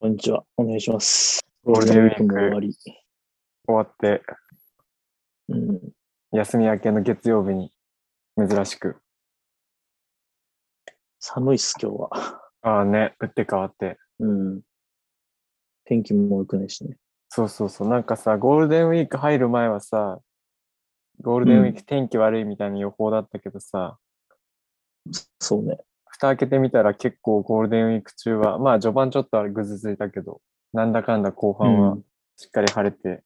[0.00, 0.44] こんにちは。
[0.56, 1.44] お願いします。
[1.64, 2.72] ゴールデンウィークも終わり。
[2.72, 2.94] 終
[3.66, 4.22] わって、
[5.48, 5.80] うん。
[6.30, 7.72] 休み明けの月曜日に
[8.38, 8.98] 珍しく。
[11.18, 12.10] 寒いっす、今日は。
[12.62, 13.98] ああね、打って変わって。
[14.20, 14.60] うん。
[15.84, 16.96] 天気も良くないしね。
[17.28, 17.88] そうそうそう。
[17.88, 20.20] なんかさ、ゴールデンウィーク入る前はさ、
[21.20, 23.98] ゴールデンウィーク天気悪いみたいな予報だったけどさ、
[25.40, 25.80] そうね。
[26.18, 30.40] 蓋開けてみたら結構ゴールデンウィーク中は、まあ序盤ちょっとあれぐずついたけど、
[30.72, 32.04] なんだかんだ後半はうん
[32.36, 33.24] しっかり晴れて、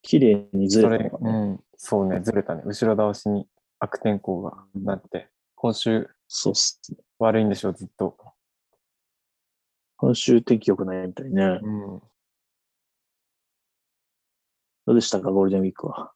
[0.00, 1.30] 綺麗にずそれ、れたのかね。
[1.30, 2.62] うん、そうね、ずれたね。
[2.64, 3.46] 後ろ倒しに
[3.80, 6.96] 悪天候がなって、今週そうっすね。
[7.18, 8.16] 悪いんでしょう、ずっと。
[9.96, 11.60] 今週天気良くないみたいね。
[11.62, 12.02] うん。
[14.86, 16.12] どうでしたか、ゴールデンウィークは。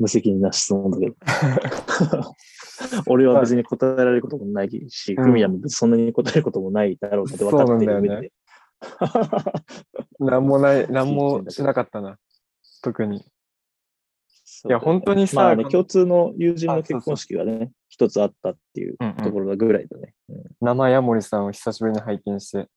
[0.00, 1.16] 無責任な質問だけど。
[3.06, 8.32] 俺は別に答えられることもないし、うんフミヤもそんなに答えることもないだろうので分かっている上で。
[10.18, 12.18] なんもない、 なんもしなかったな。
[12.82, 13.18] 特に。
[13.18, 20.14] いや本当にさまあね、共通の友人の結婚式がね、一つあったっていううんところだぐらいだね。
[20.28, 22.68] うん生ヤモリさんを久しぶりに拝見して。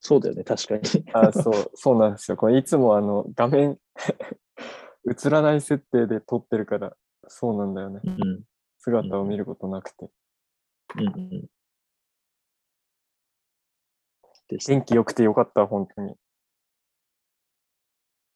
[0.00, 0.82] そうだよね、確かに。
[1.12, 2.36] あ、そう、そうなんですよ。
[2.36, 3.78] これいつもあの画面
[5.06, 6.96] 映らない設定で撮ってるから、
[7.28, 8.00] そうなんだよね。
[8.04, 8.42] うん。
[8.78, 10.10] 姿を見ることなくて。
[10.96, 11.48] うんうん。
[14.64, 16.14] 天気良くてよかった、本当に。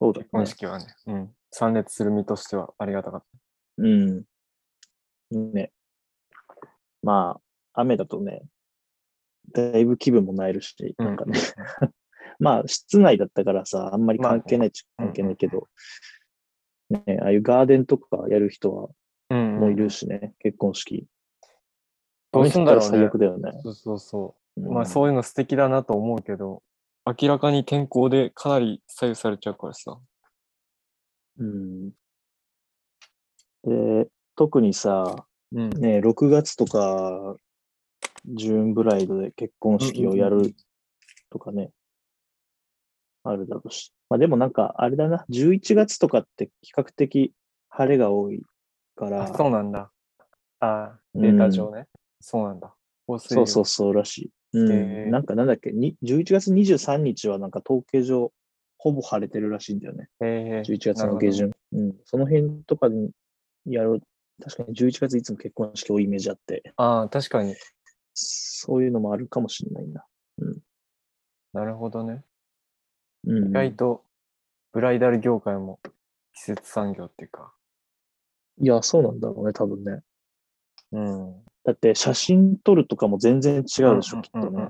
[0.00, 0.46] そうだ結婚ね。
[0.46, 0.86] 式はね。
[1.06, 1.34] うん。
[1.50, 3.24] 参列する身としてはありがたかっ
[3.78, 4.24] うん。
[5.30, 5.72] ね。
[7.02, 7.40] ま
[7.72, 8.42] あ、雨だとね、
[9.52, 11.04] だいぶ気分もなえるし、た。
[11.04, 11.38] なんかね、
[12.38, 15.68] まあ、室内だったからさ、あんまり関係ないっちゃうん関係ないけど、
[16.92, 18.88] ね、ああいうガーデンとかやる人は
[19.32, 21.06] うん、もういるしね、結婚式。
[22.32, 23.52] どうすんだろうね最悪だよね。
[23.62, 24.60] そうそうそう。
[24.60, 26.62] うんまあそういうの素敵だなと思うけど、
[27.06, 29.98] 明らかに天候でかなり左右されちゃうからさ。
[31.38, 31.90] うん。
[33.64, 35.70] で、特にさ、うん。
[35.70, 37.36] ね、6月とか、
[38.26, 40.54] ジューンブライドで結婚式をやうんうんうんる
[41.30, 41.70] とかね、
[43.24, 43.94] あるだろうし。
[44.12, 47.32] まあでもなんか、あれだな、11月とかって比較的
[47.70, 48.42] 晴れが多い
[48.94, 49.90] から、あ、そうなんだ。
[50.60, 51.86] あうんデータ上ね。
[52.20, 52.74] そうなんだ。
[53.18, 54.30] そうそうそうらしい。
[54.52, 58.34] うんなんかなんだっけ、に11月23日はなんか統計上、
[58.76, 60.10] ほぼ晴れてるらしいんだよね。
[60.20, 61.50] えー、11月の下旬。
[61.72, 61.96] うん。
[62.04, 63.12] その辺とかに
[63.64, 64.02] やる、
[64.42, 67.54] 確かに11月いつも結婚式多いイメージあって、ああ、確かに。
[68.12, 70.04] そういうのもあるかもしれないな。
[71.54, 72.24] なるほどね。
[73.26, 73.48] うん。
[73.48, 74.04] 意外と、
[74.72, 75.80] ブライダル業界も
[76.34, 77.52] 季節産業っていうか。
[78.58, 80.00] いや、そうなんだろうね、多分ね。
[80.92, 81.44] うん。
[81.64, 84.68] だって写真撮るとかも全然違うでしょ、うんきっとね。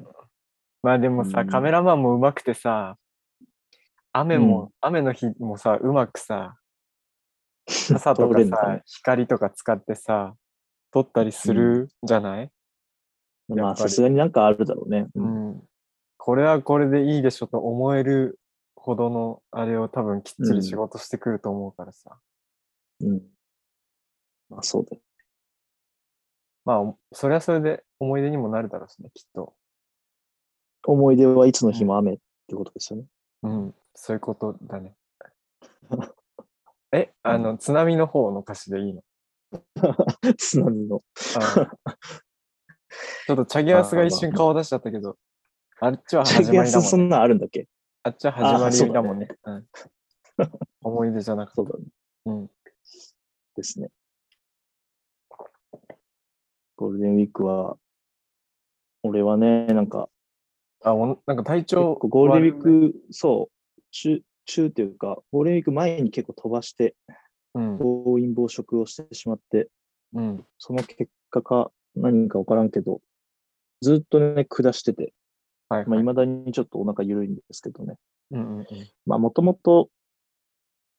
[0.82, 2.96] まあでもさ、うんカメラマンも上手くてさ、
[4.12, 6.56] 雨も、うん雨の日もさ、うまくさ、
[7.66, 10.34] 傘とかさね、光とか使ってさ、
[10.90, 12.50] 撮ったりするじゃない、
[13.48, 15.06] まあ、さすがになんかあるだろうね。
[15.14, 15.62] ううんん、
[16.18, 18.38] これはこれでいいでしょと思える
[18.82, 22.18] ほどのあれを多分きっちり仕事してくると思うからさ。
[23.00, 23.22] うん。
[24.50, 25.02] まあ、そうだよ。
[26.64, 29.54] まあ、おそれはそれで思い出にもなるだろうしね、きっと。
[30.84, 33.06] 思い出はいつの日も雨ってことですよね。
[33.44, 34.96] うん、そういうことだね。
[36.92, 39.02] え、あの、津波の方の歌詞でいいの？
[40.36, 41.02] 津波の。
[41.38, 41.70] あ
[43.26, 45.16] ちょっとチャゲアスが一瞬顔出しちゃったけど、
[45.80, 46.88] あっちはチャギア始まりだもんね。
[46.88, 47.68] スそんなんあるんだっけ？
[48.04, 49.28] あっちは始まりだもんね。
[49.44, 49.66] うん、
[50.82, 51.54] 思い出じゃなくて。
[51.56, 51.84] そうだね。
[52.26, 52.50] うん。
[53.54, 53.90] ですね。
[56.74, 57.76] ゴールデンウィークは、
[59.04, 60.08] 俺はね、なんか、
[60.82, 66.96] あ、おんなんか体結調構ゴールデンウィーク、そう、中、中っていうか、ゴールデンウィーク前に結構飛ばして、
[67.54, 67.78] うん。
[67.78, 69.68] 暴飲暴食をしてしまって、
[70.14, 70.46] うん。
[70.58, 73.00] その結果か何かわからんけど、
[73.80, 75.12] ずっとね、下してて、
[75.72, 76.04] はい、まあ、はい。
[76.04, 77.96] 未だにちょっとお腹緩いんですけどね。
[78.30, 78.66] うんうんうん。
[79.06, 79.88] まあ、もともと、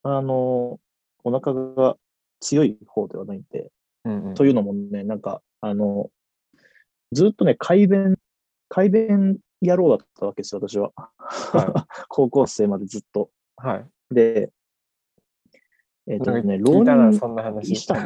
[0.01, 0.79] あの、
[1.23, 1.95] お腹が
[2.39, 3.71] 強い方ではないんで、
[4.05, 6.09] うんうん、というのもね、なんか、あの、
[7.11, 8.17] ずっとね、改便、
[8.67, 10.91] 改便野郎だったわけですよ、私は。
[10.95, 13.29] は 高校生までずっと。
[13.55, 14.13] はい。
[14.13, 14.51] で、
[16.07, 17.75] えっ、なんかとね、浪そんな話。
[17.75, 18.03] 人した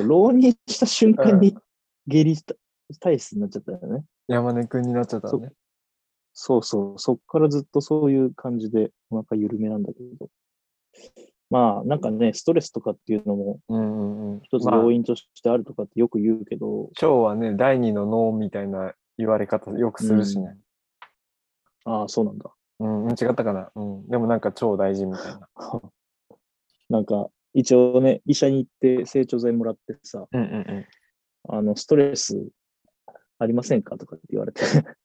[0.00, 1.54] の浪人した瞬間に
[2.06, 2.36] 下痢
[3.00, 4.04] 体質になっちゃったよね。
[4.28, 5.52] 山根くんになっちゃったのね。
[6.34, 10.28] そうそう、そっからずっとそういう感じでお腹緩めなんだけど。
[11.50, 14.40] まあ、なんかね、ストレスとかっていうのもうんうんうん。
[14.42, 20.56] 一つまあ要因としてあるとかってよく言うけど、腸はね、第二の脳みたいな言われ方よくするしね。
[21.84, 22.50] ああ、そうなんだ。
[22.80, 23.70] うん、うん違ったかな。
[23.74, 24.08] うん。
[24.08, 25.48] でもなんか腸大事みたいな。
[26.88, 30.86] なんか、一応ね、医者に行って成長剤もらってさ、うんうんうん。
[31.54, 32.48] あの、ストレス
[33.42, 33.96] ありませんか？
[33.98, 34.62] とかって言われて、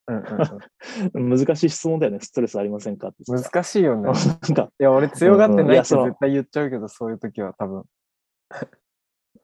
[0.08, 4.04] うんうん 難しい質問だよね、ストレスありませんかって難しいよね。
[4.04, 4.14] なん
[4.56, 7.84] か、いや、俺強がってないって絶対言っちゃうけど、そういう時は多分。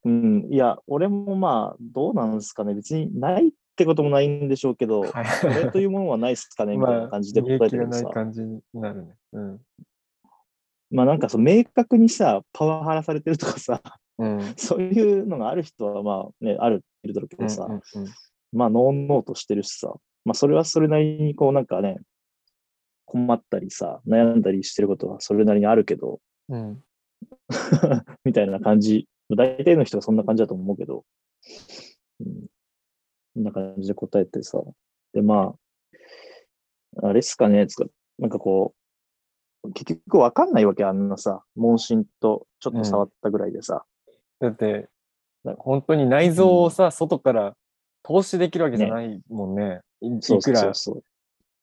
[0.05, 2.73] うん、いや、俺もまあ、どうなんですかね。
[2.73, 5.11] 別にないってこともないんでしょうけど、はい
[5.41, 6.75] これというものはないっすかね？
[6.77, 8.03] みたいな感じで答えてるけどさ。
[8.03, 9.15] ない感じになるね。
[9.33, 9.61] うん。
[10.91, 13.81] まあなんかそう、明確にさ、パワハラされてるとかさ、
[14.19, 14.39] うん。
[14.57, 18.13] そういうのがある人はまあね、ある、いるだろうけどさ、うんうんうん
[18.53, 19.93] まあ、ノーノーとしてるしさ、
[20.25, 21.97] まあ、それはそれなりにこうなんかね、
[23.05, 26.19] 困ったりさ、悩んだりしてることはそれなりにあるけど、
[26.49, 26.83] うん。
[28.25, 29.07] みたいな感じ。
[29.35, 31.05] 大体の人がそんな感じだと思うけど、
[32.19, 32.47] うん、
[33.35, 34.61] こんな感じで答えてさ。
[35.13, 35.55] で、ま
[37.01, 37.85] あ、あれっすかねつか、
[38.19, 38.75] なんかこ
[39.63, 43.85] う、結局わかんないわけ、あんなさ、問診とちょっと触ったぐらいでさ。
[44.39, 44.89] だって、
[45.57, 47.55] 本当に内臓をさ、外から
[48.03, 49.81] 投資できるわけじゃないもんね。
[50.01, 50.71] いそうそういくら。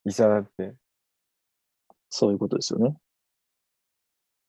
[0.06, 0.74] 医者だって。
[2.08, 2.96] そういうことですよね。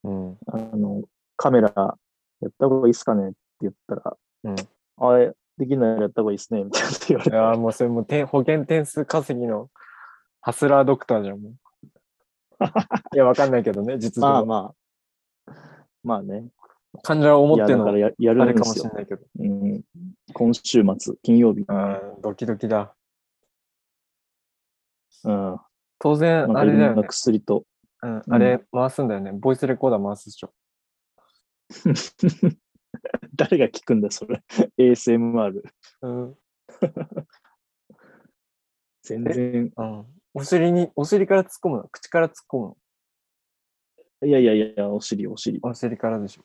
[0.03, 0.37] うん。
[0.47, 1.03] あの、
[1.35, 4.55] カメラやった方がいいっすかねって言ったら、うん
[5.03, 7.35] あれ、できないならやった方がいいっすね、みたいな言われて。
[7.35, 9.69] いやーもうそれもう点保険点数稼ぎの
[10.41, 11.53] ハスラードクターじゃん、もう。
[13.15, 14.33] いや、わかんないけどね、実情は。
[14.33, 14.73] まあま
[15.47, 15.53] あ、
[16.03, 16.49] まあね。
[17.03, 18.83] 患者は思ってのだからややあれかもるんですよ。
[18.83, 19.21] しれないけど。
[19.39, 19.81] うん、
[20.33, 21.63] 今週末、金曜日。
[21.67, 22.93] あードキドキだ。
[25.23, 25.59] うん。
[25.99, 27.03] 当然、あれだよね。
[27.07, 27.65] 薬と。
[28.01, 29.31] うん、あれ回すんだよね。
[29.31, 30.53] ボイスレコーダー回すでしょ。
[33.35, 34.43] 誰が聞くんだよ、それ。
[34.77, 35.61] ASMR。
[36.01, 36.37] うん。
[39.03, 39.71] 全然。
[39.75, 40.05] うん。
[40.33, 41.89] お尻に、お尻から突っ込むの？
[41.89, 42.75] 口から突っ込む
[44.23, 44.27] の？
[44.27, 45.59] いやいやいや、お尻、お尻。
[45.61, 46.43] お尻からでしょ。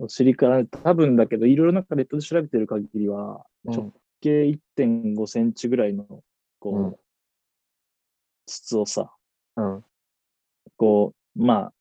[0.00, 3.92] お尻から、多分だけど、いろいろなんかネットで調べてる限りは、うん直
[4.22, 4.44] 径
[4.76, 6.06] 1.5センチぐらいの、
[6.58, 6.96] こう、うん
[8.46, 9.12] 筒をさ、
[9.56, 9.84] うん。
[10.76, 11.72] こう、まあ、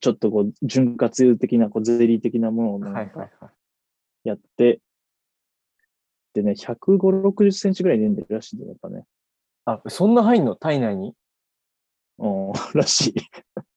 [0.00, 3.50] ちょっとこう、潤滑油的な、こう、ゼリー的なものをね、はいはいは
[4.24, 4.28] い。
[4.28, 4.80] やって、
[6.34, 9.04] でね、150、60センチぐらい出るらしいんだよ、やっぱね。
[9.64, 10.56] あ、そんな入んの？
[10.56, 11.14] 体内に？
[12.18, 13.14] うん、 らしい。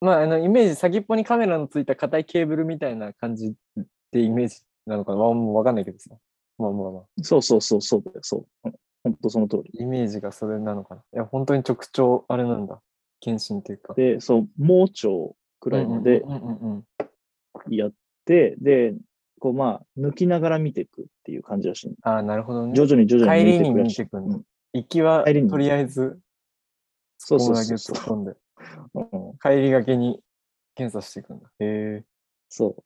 [0.01, 3.53] まあ、あの、イメージ、先っぽにカメラのついた硬いケーブルみたいな感じっ
[4.11, 5.19] てイメージなのかな？
[5.19, 6.15] わもうわかんないけどさ。
[6.57, 7.03] まあまあまあ。
[7.21, 8.45] そうそうそう、そうだよ、そう。
[8.65, 9.71] うんほんとその通り。
[9.79, 11.01] イメージがそれなのかな？
[11.13, 12.81] いや、本当に直腸、あれなんだ。
[13.19, 13.93] 検診っていうか。
[13.93, 16.23] で、そう、盲腸くらいまで。
[17.69, 17.93] やっ
[18.25, 18.95] て、で、
[19.39, 21.95] こう、まあ、抜きながら見ていくっていう感じらしい。
[22.01, 22.73] ああ、なるほどね。
[22.73, 24.01] 徐々に徐々に帰りに抜いていくらしい。
[24.01, 24.43] 見てくんだうん
[24.73, 26.19] 行きは、とりあえず、
[27.17, 28.37] そうそうこだけそうそ突っ込んで、う。
[28.95, 30.19] うん帰りがけに
[30.75, 31.47] 検査していくんだ。
[31.59, 32.03] へえ。
[32.49, 32.83] そう。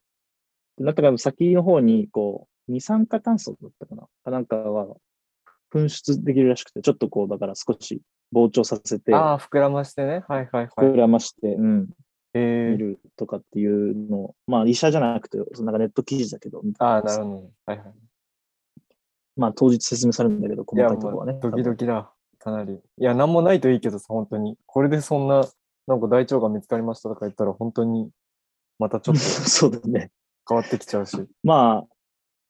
[0.78, 4.08] でなんか多分先の方に、こう、二酸化炭素だったかな？
[4.24, 4.96] かなんかは
[5.74, 8.02] 噴出できるらしくて、ちょっとこう、だから少し
[8.34, 10.24] 膨張させて、ああ、膨らましてね。
[10.28, 10.96] はいはいはい膨。
[10.96, 11.90] らまして、うん、
[12.34, 12.72] へえ。
[12.72, 17.50] 見るとかっていうのを、まあ医者じゃなくて、そのなんかネット記事だけど、ああ、なるほどね。
[17.66, 17.94] はいはい。
[19.36, 21.40] まあ当日説明されるんだけど、細かいところはね。
[21.42, 22.12] ドキドキだ。
[22.40, 22.74] かなり。
[22.74, 24.58] いや、なんもないといいけどさ、本当に。
[24.66, 25.46] これでそんな、
[25.88, 28.10] なんか大腸が見つかりましたとか言ったら、本当に、
[28.80, 29.20] またちょっと
[29.50, 30.12] そうだね。
[30.48, 31.18] 変わってきちゃうし。
[31.44, 31.88] まあ、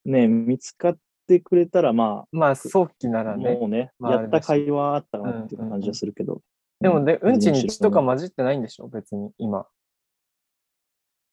[0.05, 3.55] ね、見つかってくれたら、ままあ、早期なあ、らね。
[3.55, 6.41] もうね、まあやった甲斐はあったなっていううんうんうん感じはするけど。
[6.79, 8.87] でも、で、うんちに血とかま混じってないんでしょ？
[8.87, 9.67] 別に、今。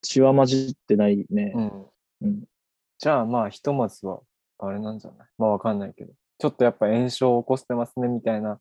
[0.03, 1.53] 血は混じってないね。
[1.55, 1.87] うん。
[2.23, 2.45] うん
[2.99, 4.21] じゃあ、まあ、ひとまずは、
[4.59, 5.29] あれなんじゃない？
[5.37, 6.15] まあ、わかんないけど。
[6.38, 8.61] ちょっとやっぱ炎症を起こしてますね、みたいな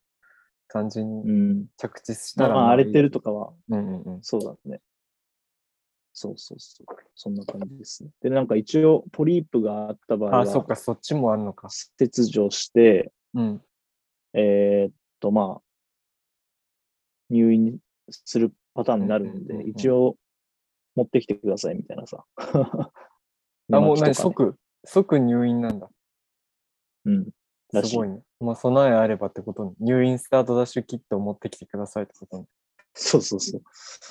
[0.68, 1.68] 感じうにん。
[1.78, 2.56] 着地したら。
[2.56, 3.20] まあ、荒れてると。
[3.20, 4.24] とかは、うんうんうん。
[4.24, 4.82] そうだね。
[6.14, 6.86] そうそうそう。
[7.16, 8.10] そんな感じですね。
[8.22, 11.68] で、なんか一応、ポリープがあった場合は、あ、そっか、そっちもあるのか。
[11.70, 13.62] 切除して、うん。
[14.34, 15.62] えーっと、まあ、
[17.30, 17.80] 入院
[18.10, 20.16] するパターンになるんで、うんうんうんうん一応、
[20.96, 22.24] 持ってきてくださいみたいなさ。
[22.38, 25.90] あ、もう ね即、即入院なんだ。
[27.04, 27.30] うん。
[27.76, 28.20] らしいすごいね。
[28.40, 29.74] まあ、備えあればってことに。
[29.80, 32.46] 入院スタートダッシュキットを持ってきてくださいってことに。
[32.94, 33.62] そうそうそう。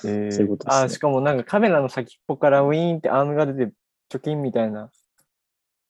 [0.05, 3.73] えーそういうことですねあ、しかもなんかカメラの先っぽからウィーンってアームが出て、
[4.09, 4.91] 貯金みたいな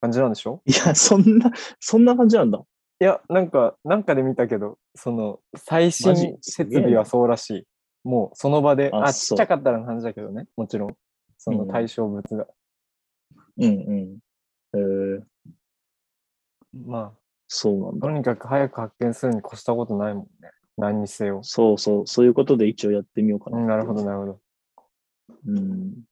[0.02, 0.62] 感じなんでしょ？
[0.66, 2.64] いや、そんな、そんな感じなんだ。
[3.02, 7.68] いや、なんか、なんかで見たけど、その、最新設備はそうらしい。
[8.06, 10.96] もう、その場で、あ、ちっちゃかったらの話だけどね、もちろん。
[11.38, 12.48] その対象物が。
[13.58, 14.18] うんうん。
[14.74, 15.22] えー、
[16.74, 17.12] まあ、
[17.56, 18.12] そうなんだと。
[18.12, 20.52] にかく早く発見するに越したことないもんね。
[20.78, 21.40] 何にせよ。
[21.44, 23.58] そうそう、そういうことで一応やってみようかな。
[23.58, 24.04] うんなるほど、。
[24.04, 24.40] なるほど。
[25.48, 26.04] うん。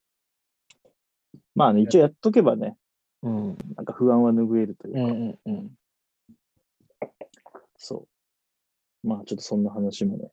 [1.54, 2.78] まあね、一応やっとけばね、
[3.24, 3.58] うん。
[3.76, 5.00] なんか不安は拭えるというか。
[5.02, 5.72] うんうんうん。
[7.78, 8.08] そ
[9.04, 9.08] う。
[9.08, 10.32] まあちょっとそんな話もね。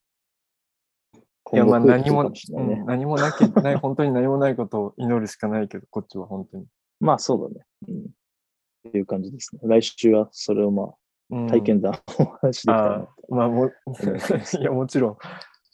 [1.53, 6.67] いや、まあ何も、うん何もなきゃ ない、本当に何もないことを祈るしかないけど、こっちは本当に。
[7.01, 7.67] まあそうだね。
[7.89, 8.21] うん。
[8.89, 9.63] っていう感じですね。
[9.65, 10.95] 来週はそれをまうんあ
[11.31, 13.73] 体験談をお話しできたまあもう、
[14.61, 15.17] いや、もちろん、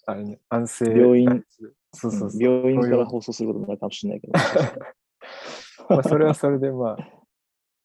[0.07, 0.91] あれね、安静。
[0.91, 1.45] 病院。
[1.93, 2.43] そうそうそう。
[2.43, 4.33] 病院から放送することもないかもしれないけど。
[5.89, 6.97] まあ、それはそれで、まあ、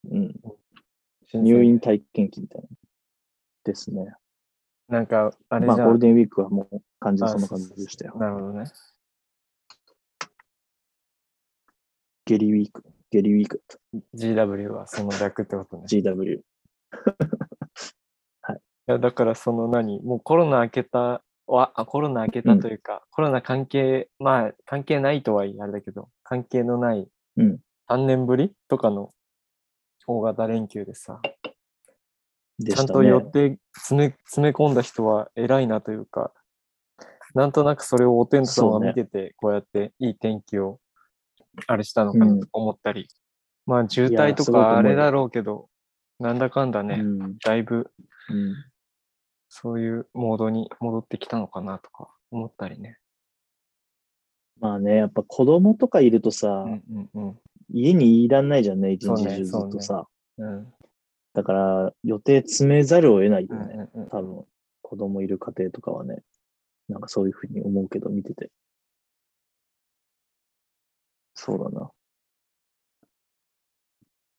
[0.09, 0.35] うん。
[1.33, 2.67] 入院体験記みたいな。
[3.63, 4.13] ですね。
[4.87, 5.99] なんか、あれじまあゴール。
[5.99, 8.15] デンウィークはもう感じあそんな感じでしたよ。
[8.17, 8.65] なるほどね。
[12.25, 12.83] ゲリウィーク。
[13.09, 13.63] ゲリウィーク。
[14.15, 15.85] GW はその略ってことね。
[15.89, 16.41] い GW。
[18.91, 27.07] や、だからその何、もうコロナ明けた、わあコロナ明けたというか、コロナ関係、まあ関係ないとはいえあれだけど、関係のない
[27.37, 27.59] うん。
[27.89, 29.13] 3年ぶりとかの
[30.07, 31.19] 大型連休でさ、
[32.57, 32.75] でね。
[32.75, 36.31] ちゃんと予定詰め詰め込んだ人は偉いなというか、
[37.33, 40.79] なんとなくそれをお天道さんが見てて、こうやっていい天気を
[41.67, 43.07] あれしたのかなと思ったり、
[43.65, 45.69] まあ渋滞とかあれだろうけど、
[46.19, 47.37] なんだかんだね、うん。
[47.39, 47.91] だいぶ
[48.29, 48.55] うん。
[49.53, 52.97] そういうモードに戻ってきたのかなとか思ったりね。
[54.61, 57.39] まあね、やっぱ子供とかいるとさ、うんうんうん。
[57.69, 60.07] 家にいらんないじゃんね、一日中ずねそうねっとさ。
[60.37, 60.73] うん
[61.33, 63.89] だから、予定詰めざるを得ないようんね。
[63.93, 64.45] うんうん多分、
[64.81, 66.23] 子供いる家庭とかはね。
[66.89, 68.51] なんかそういうふうに思うけど、見てて。
[71.33, 71.91] そうだな。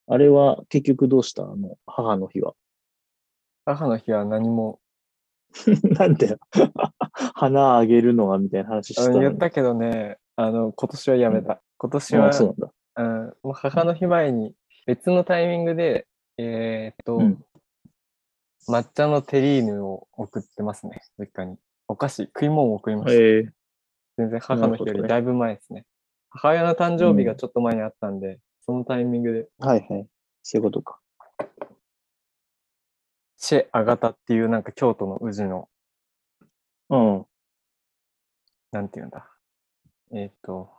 [0.07, 1.45] あれは結局どうした？
[1.45, 2.55] あの、母の日は。
[3.65, 4.81] 母の日は何も、
[5.99, 6.37] なんで
[7.35, 11.61] 花あげるのはみたいな話したのに言ったけどね、あの、今年はやめた。
[11.79, 12.73] 今年あはあそうなんだ。
[12.95, 14.55] うん、もう母の日前に
[14.87, 16.07] 別のタイミングで、
[16.39, 17.45] えーっと、うん
[18.69, 21.57] 抹茶のテリーヌを送ってますね、実家に。
[21.89, 23.13] お菓子、食い物を送りました。
[23.15, 23.53] ええ
[24.19, 25.85] 全然母の日よりだいぶ前ですね。
[26.31, 30.07] 母親の誕生日がちょっと前にあったんで、そのタイミングで、はいはい。
[30.43, 31.01] そういうことか。
[33.45, 35.69] シェ・アガタっていうなんか京都の宇治の、
[36.91, 37.27] うん。
[38.71, 39.29] なんていうんだ。
[40.15, 40.71] えーっと、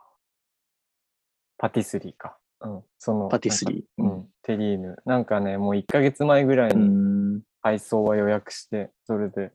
[1.58, 2.38] パティスリーか。
[2.62, 4.02] うん、その、パティスリー。
[4.02, 4.96] うん、テリーヌ。
[5.06, 7.42] なんかね、もう1ヶ月前ぐらいうにん。
[7.62, 9.52] 配送は予約して、それで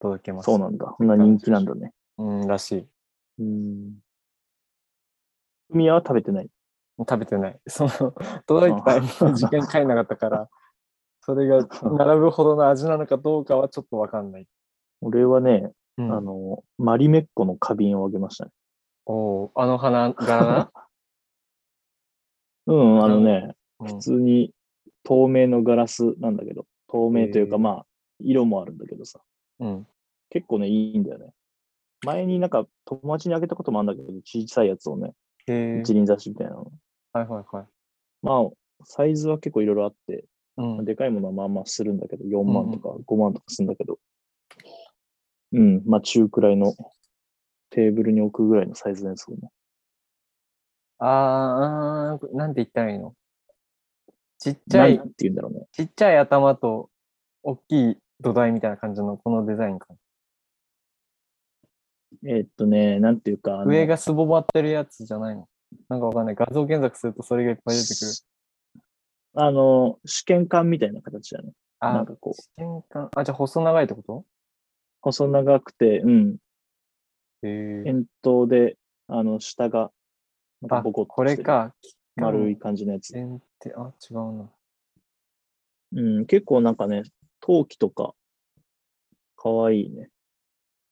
[0.00, 0.46] 届けます。
[0.46, 0.96] そうなんだ。
[0.98, 1.92] そんな人気なんだね。
[2.18, 2.88] うん、らしい。
[3.38, 3.94] うん。
[5.70, 6.50] 海は食べてない。
[6.98, 7.60] 食べてない。
[7.68, 7.90] その、
[8.46, 10.50] 届いた時間に帰んなかったから、
[11.24, 11.66] それが
[11.98, 14.46] 並ぶほどの味なのかどうかはちょっとわかんない。
[15.00, 18.50] 俺はね、うん、あの、マリメッコの花瓶をあげましたね。
[19.06, 20.72] おーあの花柄な、
[22.66, 24.54] うん、あのね、うん普通に
[25.02, 27.86] 透明のガラスなんだけど、透明というか、まあ、
[28.20, 29.20] 色もあるんだけどさ、
[29.58, 29.86] うん。
[30.30, 31.32] 結構ね、いいんだよね。
[32.04, 35.12] 前になんか友達にあげたこともあるんだけど、小さいやつをね、
[35.46, 36.72] 一輪挿しみたいなの。
[37.12, 37.66] はいはいはい。
[38.22, 38.50] まあ、
[38.84, 40.24] サイズは結構いろいろあって、
[40.56, 40.84] うん。
[40.84, 43.98] でかいものはまあまあするんだけど、4万とか5万とかするんだけど、
[45.52, 46.74] うん、まあ中くらいの
[47.70, 49.50] テーブルに置くぐらいのサイズのやつをね。
[50.98, 53.14] あーなんて言ったらいいの？
[54.38, 55.66] ちっちゃいて言うんだろうね。
[55.72, 56.88] ちっちゃい頭と
[57.42, 59.88] 大きい土台みたいな感じのこのデザインか
[62.24, 65.48] えーっとね、なんていうか、上がすぼまってるやつじゃないの？
[65.88, 66.34] なんかわかんない。
[66.36, 68.12] 画像検索するとそれがいっぱい出てくる。
[69.34, 71.52] あの、試験管みたいな形だね。
[71.80, 73.10] なあんかこう、試験管。
[73.16, 74.24] あ、じゃあ細長いってこと？
[75.00, 76.36] 細長くて、うん。
[77.42, 79.90] 円筒で、あの、下が、
[80.62, 81.74] なんかあ、ボコッとこれか。
[82.16, 83.16] 丸い感じのやつ。
[83.18, 84.50] 円って、あ、違うな。
[85.96, 87.02] うん、結構なんかね、
[87.40, 88.14] 陶器とか、
[89.36, 90.10] かわいいね。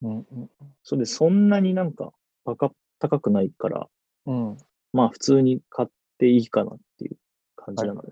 [0.02, 0.50] うんうん
[0.82, 2.12] それで、そんなになんか、
[2.44, 3.88] 高高くないから、
[4.26, 4.58] うん。
[4.92, 7.16] まあ、普通に買っていいかなっていう
[7.56, 8.08] 感じなんだね。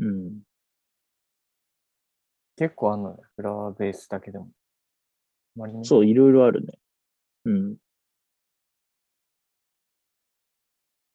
[0.00, 0.40] うん。
[2.56, 3.22] 結構あんのね。
[3.36, 4.48] フラワーベースだけでも。
[5.56, 5.84] あまりね。
[5.84, 6.74] そう、いろいろあるね。
[7.44, 7.76] うん。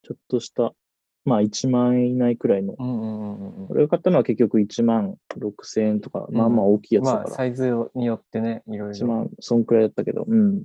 [0.02, 0.72] ちょっとした
[1.24, 2.76] まあ1万円以内くらいの。
[2.78, 3.66] うんうんうんうんうん。
[3.70, 7.34] 俺が買ったのは結局1万6千円とか、まあまあ大きいやつだまあ、から。
[7.36, 9.08] サイズによってね、いろい1ろ。
[9.08, 10.64] 万、そんくらいだったけど、うん。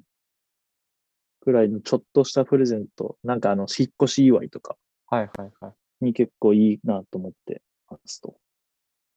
[1.41, 6.05] くらいのちょっとしたプレゼント、なんかあの、引っ越し祝いとかはいはいはい。
[6.05, 8.35] に結構いいなと思ってますと。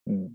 [0.07, 0.35] うん。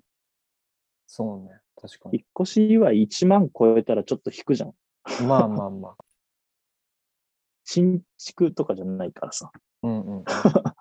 [1.08, 1.60] そうね。
[1.82, 4.70] 確か引っ越し祝い1万超えたらちょっと引くじゃん。
[4.70, 5.28] に。
[5.28, 5.96] まあまあまあ。
[7.64, 9.52] 新築とかじゃないからさ。
[9.84, 10.24] うんうんうん。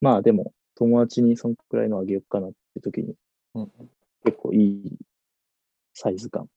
[0.00, 3.14] まあでも、友達にそんくらいのあげようかなって時に、
[3.54, 3.90] うんうん
[4.24, 4.98] 結構いい
[5.94, 6.48] サイズ感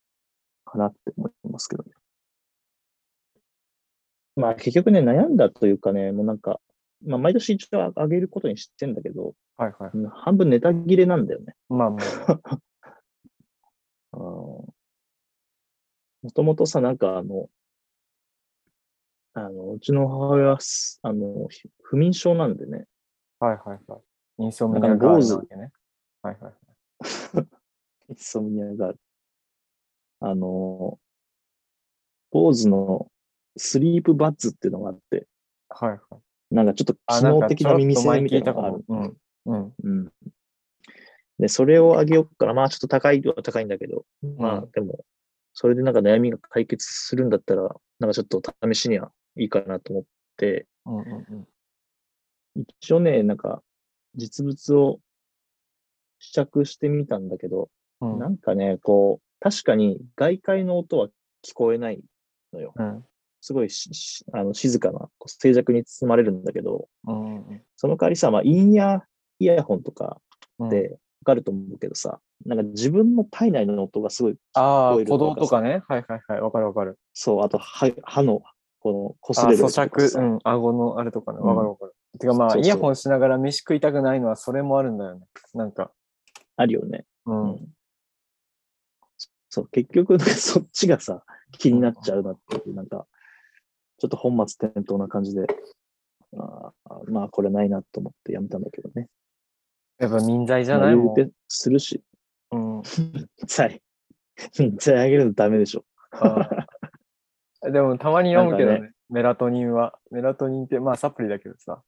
[0.65, 1.91] かなって思いますけどね。
[4.35, 6.59] まあ結局ね、悩んだというかね、もうなんか、
[7.05, 9.91] まあ毎年一応あげることにしてんだけど、はいはい。
[9.93, 11.55] うん半分ネタ切れなんだよね。
[11.69, 11.97] まあま
[12.51, 12.59] あ。
[14.11, 14.65] あの
[16.21, 17.49] もともとさ、なんかあの、
[19.33, 22.85] あの、うちの母親はす、あの、ひ不眠症なんでね、
[23.39, 23.97] はいはいは
[24.39, 24.43] い。
[24.43, 25.71] インソムニアガールなわけね。
[26.21, 27.47] はいはいはい。
[28.09, 28.99] インソムニアがある。
[30.21, 30.99] あの、
[32.31, 33.11] 坊主の
[33.55, 35.27] スリープバッツっていうのがあって、
[35.69, 35.99] はいはい。
[36.51, 38.85] なんかちょっとあ、機能的な耳栓みたいなのがある。。
[38.87, 39.17] うん。
[39.45, 39.73] うん。
[39.83, 40.11] うん。
[41.39, 42.53] で、それをあげようかな。
[42.53, 44.05] まあちょっと高いは高いんだけど、
[44.37, 45.05] まあうんでも、
[45.53, 47.63] それでなんか悩みが解決するんだったら、
[47.99, 48.41] なんかちょっと
[48.71, 50.05] 試しにはいいかなと思っ
[50.37, 51.25] て、うんうん
[52.55, 52.63] うん。
[52.79, 53.61] 一応ね、なんか
[54.15, 54.99] 実物を
[56.19, 57.69] 試着してみたんだけど、
[58.01, 61.07] うんなんかね、こう、確かに外界の音は
[61.45, 62.01] 聞こえない
[62.53, 62.73] のよ。
[62.75, 63.05] うん
[63.41, 63.69] すごい
[64.33, 69.01] あの静かな、静寂に包まれるんだけど、うんうんその代わりさ、まあ、インヤー
[69.39, 70.19] イヤホンとか
[70.59, 70.69] うん。
[70.69, 75.83] でわかると思うけどさ、なんか自分の体内の音がすごい、ああ、聞こえる鼓動とかね。
[75.87, 76.41] はいはいはい。
[76.41, 76.97] わかるわかる。
[77.13, 78.41] そう、あと歯歯の、
[78.79, 81.39] この、擦あ咀れる音とかさ嚼、うん、顎のあれとかね。
[81.41, 81.95] うんわかるわかる。
[82.19, 85.25] てかまあ、そうそうイヤホンしながら飯食いたくないのはそれもあるんだよね。
[85.53, 85.91] なんか。
[86.55, 87.05] あるよね。
[87.25, 87.51] うん。
[87.51, 87.67] うん
[89.51, 91.23] そう、結局、 そっちがさ、
[91.57, 93.07] 気になっちゃうなっていう、なんか、
[93.99, 95.45] ちょっと本末転倒な感じで、
[96.37, 99.07] あーまあ、これないなと思ってやめたんだけどね。
[99.99, 100.95] やっぱ民剤じゃない？
[100.95, 101.31] もん。
[101.47, 102.01] するし、
[102.51, 102.81] うん。
[103.45, 103.81] 財、
[104.77, 105.83] 財あげるのダメでしょ。
[107.61, 109.99] でもたまに飲むけどねなんかメラトニンは。
[110.11, 111.83] メラトニンってまあサプリだけどさ。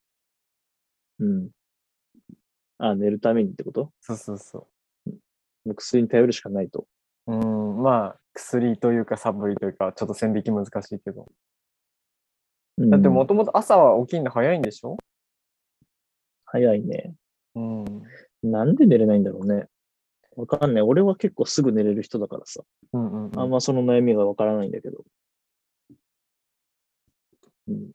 [1.20, 1.50] うん。
[2.78, 3.94] あ、寝るためにってこと？
[4.02, 4.68] そうそうそ
[5.64, 6.88] もう薬に頼るしかないと。
[7.28, 7.34] う。
[7.34, 11.32] うん、まあ薬というかサプリというかちょっと線引き難しいけど。
[12.90, 14.98] だってもうんともと朝は起きるの早いんでしょ？
[16.46, 17.14] 早いね。
[17.56, 17.86] うん。
[18.44, 19.68] なんで寝れないんだろうね。
[20.36, 20.82] わかんない。
[20.84, 22.62] 俺は結構すぐ寝れる人だからさ。
[22.94, 23.40] うんうん、うん。
[23.40, 25.04] あんまその悩みがわからないんだけど。
[27.68, 27.92] うん。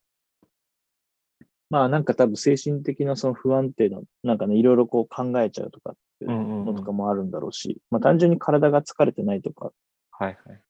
[1.69, 6.31] まあなんか多分精神的なその不安定な、なんかね、いろいろこう考えちゃうとかっていう
[6.65, 9.73] のとかもあるんだろうし、まあ単純に体が疲れてないとか、
[10.13, 10.63] はいはい。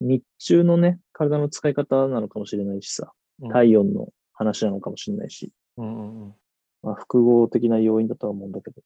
[0.00, 3.10] 日中のね、体の使い方なのかもしれないしさ、うん
[3.50, 6.34] 体温の話なのかもしれないし、うんうんうん。
[6.82, 8.82] まあ複合的な要因だとは思うんだけど。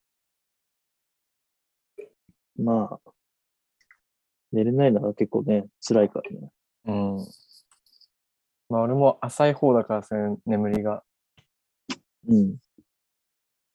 [2.59, 3.11] まあ、
[4.53, 6.51] 寝れないのは結構ね、辛いからね。
[6.87, 7.27] うん。
[8.69, 10.17] まあ俺も浅い方だからさ、
[10.47, 11.03] 眠りが。
[12.29, 12.57] うん。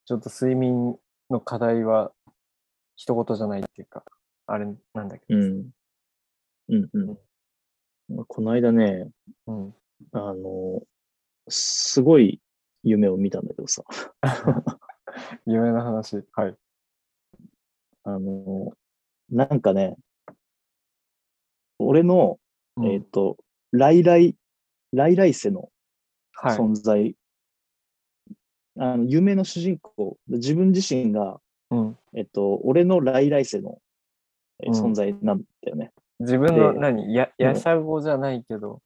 [0.05, 0.97] ちょっと睡眠
[1.29, 2.11] の課題は
[2.95, 4.03] 一言じゃないっていうか、
[4.47, 5.39] あれなんだけど。
[5.39, 5.69] うん。
[6.69, 7.19] うんうん。
[8.15, 9.09] まあこの間ね、
[9.47, 9.75] うん。
[10.11, 10.81] あの、
[11.47, 12.41] すごい
[12.83, 13.83] 夢を見たんだけどさ、
[15.45, 16.23] 有名な話。
[16.33, 16.55] はい。
[18.03, 18.71] あの、
[19.29, 19.95] なんかね、
[21.79, 22.39] 俺の、
[22.77, 23.37] うんえっ、と、
[23.71, 24.35] 来来、
[24.93, 25.69] 来来世の
[26.33, 26.57] はい。
[26.57, 27.15] 存在、
[28.79, 31.97] あの、夢の主人公、自分自身が、うん。
[32.13, 33.79] えっと、俺の来来世の
[34.63, 35.91] 存在なんだよね。
[36.19, 37.13] 自分ので何？
[37.13, 38.81] や、やしゃごじゃないけど、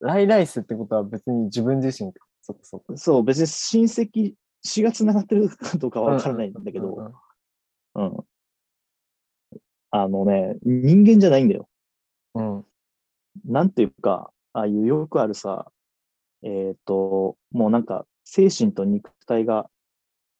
[0.00, 2.26] ライライスってことは別に自分自身か。
[2.42, 2.96] そこそこ。
[2.96, 7.12] そう、別に親戚、血が繋がってるかどうかはわからないんだけうんど、
[7.94, 8.16] うん。
[9.90, 11.68] あのね、人間じゃないんだよ。
[12.34, 12.56] うん。
[12.56, 12.64] うん。
[13.44, 15.70] なんていうか、ああいうよくあるさ、
[16.42, 19.68] えっ、と、もうなんか、精神と肉体が、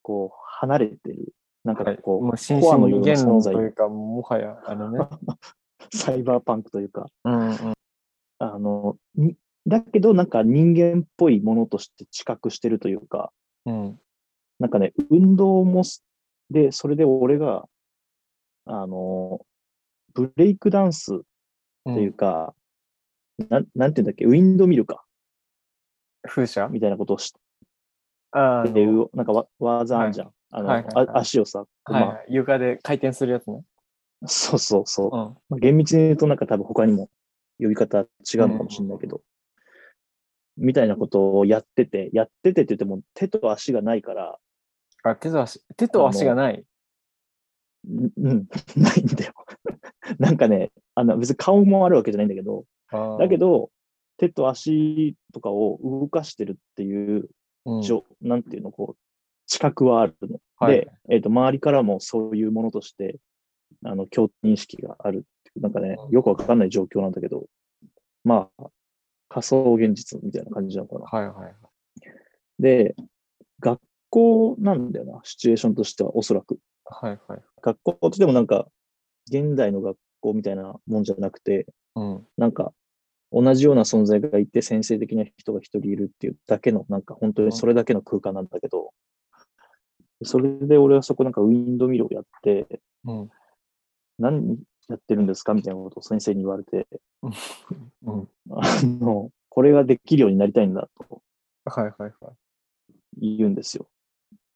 [0.03, 1.35] こう、離れてる。
[1.65, 1.99] なんかはい。
[1.99, 4.99] こう、もう心コアのような存在というか、もはや、あれね。
[5.93, 7.75] サイバーパンクというか、うんうん。
[8.39, 9.37] あの、に
[9.69, 13.31] だけどなんか人間っぽいものとして知覚してるというか、
[13.67, 14.01] うん。
[14.59, 16.03] なんかね、運動もす、
[16.51, 17.69] で、それで俺が、
[18.65, 19.41] あの、
[20.15, 21.19] ブレイクダンスっ
[21.85, 22.55] ていうか、
[23.51, 25.05] なん、なんていうんだっけ、ウィンドミルか。
[26.23, 26.69] 風車？
[26.69, 27.33] みたいなことをし
[28.33, 30.33] あていう、なんかわ技あるじゃん。
[30.51, 32.27] あの、はいはいはいあ足をさ、はい、まはい。
[32.31, 33.63] 床で回転するやつね。
[34.25, 35.07] あ、そうそうそう。
[35.07, 35.13] うん。
[35.51, 37.11] まあ、厳密に言うとなんか多分他にも
[37.61, 38.09] 呼び方違う
[38.49, 39.21] のかもしれないけど、
[40.59, 44.39] みたいなことをやってて、やっててって言っても手と足がないから、
[45.05, 46.65] あ、手と足、手と足がない。
[47.89, 49.33] んうん、 ないんだよ。
[50.19, 53.71] なんかね、あの別に顔もあるわけじゃないんだけど、だけど、ど、
[54.19, 57.29] 手と足とかを動かしてるっていう、
[57.65, 57.83] うん
[58.23, 58.99] なんていうの、こう、
[59.47, 60.41] 知覚はあるの。
[60.57, 63.19] はいで、えっ、と、周りからもそういうものとして、
[63.85, 67.47] あの、共認識があるっていう、なんかねうん、よくわかんない状況なんだけど、
[68.25, 68.71] まあ、
[69.29, 71.05] 仮想現実みたいな感じなのかな。
[71.07, 71.55] はいはいはい。
[72.59, 72.95] で、
[73.61, 76.59] 学校なんだよな、シチュエーションとしては、おそらく。
[76.85, 77.43] はいはい。
[77.63, 78.67] 学校としてもなんか、
[79.31, 82.27] 現代の学校みたいなもんじゃなくて、うん。
[82.37, 82.73] なんか、
[83.31, 88.93] 同じような存在がいて、先生的な人が一人いるっていうだけの、なんか本当にそれだけの空間なんだけど、
[90.25, 93.31] それで俺はそこなんかウィンドミルをやって、うん。
[94.19, 94.59] 何
[94.89, 95.55] やってるんですか？
[95.55, 96.87] みたいなことを先生に言われて、
[97.23, 97.29] う
[98.13, 98.29] ん。
[98.51, 101.23] あの、これができるようになりたいんだと
[101.65, 102.33] はいはいは
[103.21, 103.37] い。
[103.37, 103.87] 言うんですよ。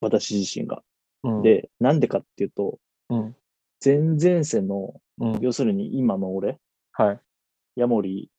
[0.01, 0.81] 私自身が。
[1.23, 3.35] うん、で、なんでかっていうと、うん。
[3.83, 5.39] 前々世の、うん。
[5.41, 6.57] 要するに今の俺、
[6.91, 7.19] はい。
[7.75, 8.29] ヤモリ、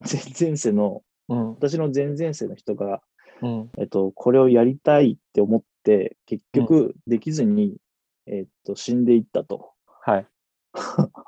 [0.00, 1.50] 前々世の、うん。
[1.54, 3.02] 私の前々世の人が、
[3.42, 3.70] うん。
[3.78, 7.76] えっと、これをやりたいって思って、結局できずに、
[8.26, 9.72] えっと、死んでいったと。
[9.86, 10.26] はい。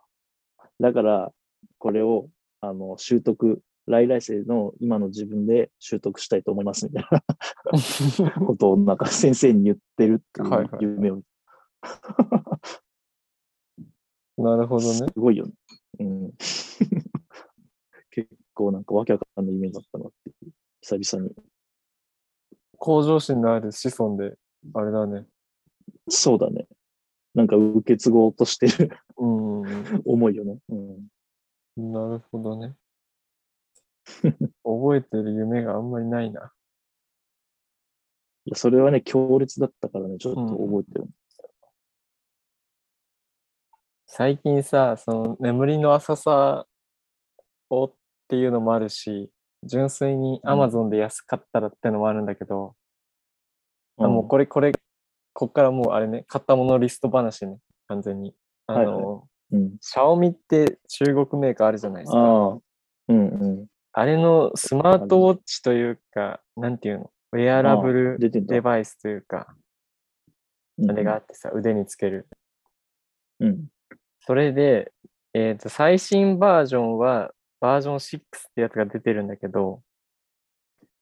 [0.81, 1.33] だから、
[1.79, 2.29] これを、
[2.61, 11.23] あの、習得、来来世の今の自分で習得したいと思いますみたいな ことを、なんか先生に言ってるっていはいうはい夢を、
[14.37, 15.11] なるほどすね。
[15.17, 15.53] ごいよね。
[16.01, 16.33] うん。
[18.11, 21.35] 結構なんかわけわかんない夢だったなっていう、久々に。
[22.77, 24.37] 向上心のある子孫で、
[24.75, 25.27] あれだね。
[26.09, 26.69] そうだね。
[27.39, 30.03] なんか受け継ごうとしてるうん。
[30.05, 30.59] 思いよね。
[30.69, 30.75] う
[31.81, 31.93] ん。
[31.93, 32.75] なるほどね。
[34.65, 36.53] 覚えてる夢があんまりないな。
[38.45, 41.07] いや、それはね、強烈だったからね、ちょっと覚えてる。
[44.09, 46.67] 最近さ、その眠りの浅さ
[47.71, 47.95] をっ
[48.27, 49.31] ていうのもあるし、
[49.63, 52.75] 純粋にうん Amazon で安かったらってのもあるんだけど、
[53.97, 54.73] あうんもうこれ、これ、
[55.39, 58.35] こっからもうあれね、買ったものリスト話ね、完全に。
[58.67, 59.23] あの、はいは
[59.53, 59.77] うん。
[59.81, 62.19] シャオミって中国メーカーあるじゃないですか。
[62.19, 62.59] ああ。
[63.07, 63.67] うんうん。
[63.93, 69.47] あれのスマートウォッチというか、なんていうの、ウェアラブルデバイスというか、
[70.77, 72.27] うんあれがあってさ、腕につける。
[73.39, 73.67] うん。
[74.27, 74.93] それで、
[75.35, 78.23] えっ、と、最新バージョンは、バージョン6っ
[78.57, 79.83] てやつが出てるんだけど、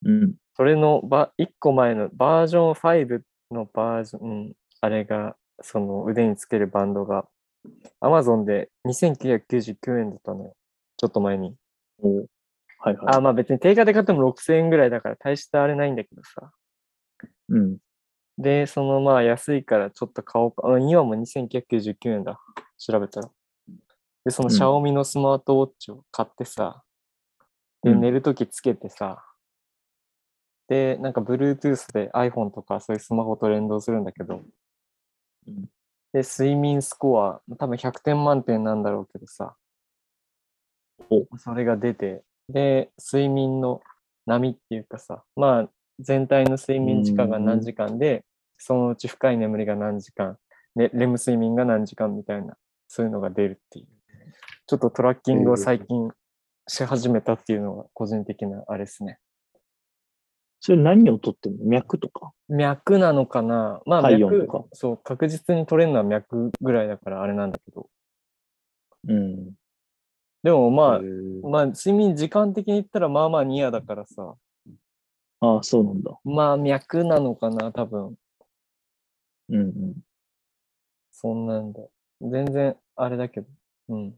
[0.04, 0.34] うん。
[0.54, 7.26] それのば1個前のバージョン5のバージョン、うんあれが、その腕につけるバンドが、
[8.02, 10.56] Amazon で2999円だったのよ。
[10.98, 11.56] ちょっと前に。
[12.02, 12.26] おう
[12.78, 13.16] はいはい。
[13.16, 16.52] あ、まあ別に定価で買っても6000円ぐらいだから大したあれないんだけどさ。
[17.48, 17.78] うん。
[18.38, 20.68] で、そのまあ安いからちょっと買おうか。
[20.68, 22.38] あ今も2999円だ。
[22.78, 23.30] 調べたら。
[24.24, 26.82] で、そのうんシャオミのスマートウォッチを買ってさ、
[27.82, 29.24] で、うん寝るときつけてさ、
[30.68, 34.42] で、なんか Bluetooth で iPhone とかそういうスマホと連動するんだけど、
[35.46, 35.64] うん。
[36.12, 39.54] で、睡眠スコア、多分100点満点なんだろうけどさ、
[41.10, 41.26] お。
[41.36, 43.80] それが出て、で、睡眠の
[44.26, 48.24] 波っていうかさ、まあ、全体の睡眠時間が何時間で、
[48.58, 50.38] そのうち深い眠りが何時間、
[50.74, 52.56] ね、レム睡眠が何時間みたいな、
[52.88, 53.86] そういうのが出るっていう。
[54.66, 56.10] ちょっとトラッキングを最近
[56.66, 59.18] し始めたっていうのが個人的なあれですね。
[60.66, 61.64] それ何を取ってんの？
[61.64, 62.32] 脈とか？
[62.48, 63.80] 脈なのかな？
[63.86, 67.88] まあ脈とか、そう、確実に取れるのは脈ぐらいだからあれなんだけど。
[69.06, 69.52] うん。
[70.42, 71.00] でもまあ、
[71.48, 74.34] まあ、睡眠時間的に言ったらまあまあニアだからさ、
[75.38, 76.18] ああ、そうなんだ。
[76.24, 78.16] まあ脈なのかな、多分。
[79.48, 79.94] うんうん。
[81.12, 81.80] そんなんだ。
[82.20, 83.46] 全然あれだけど。
[83.90, 84.06] うん。
[84.08, 84.14] い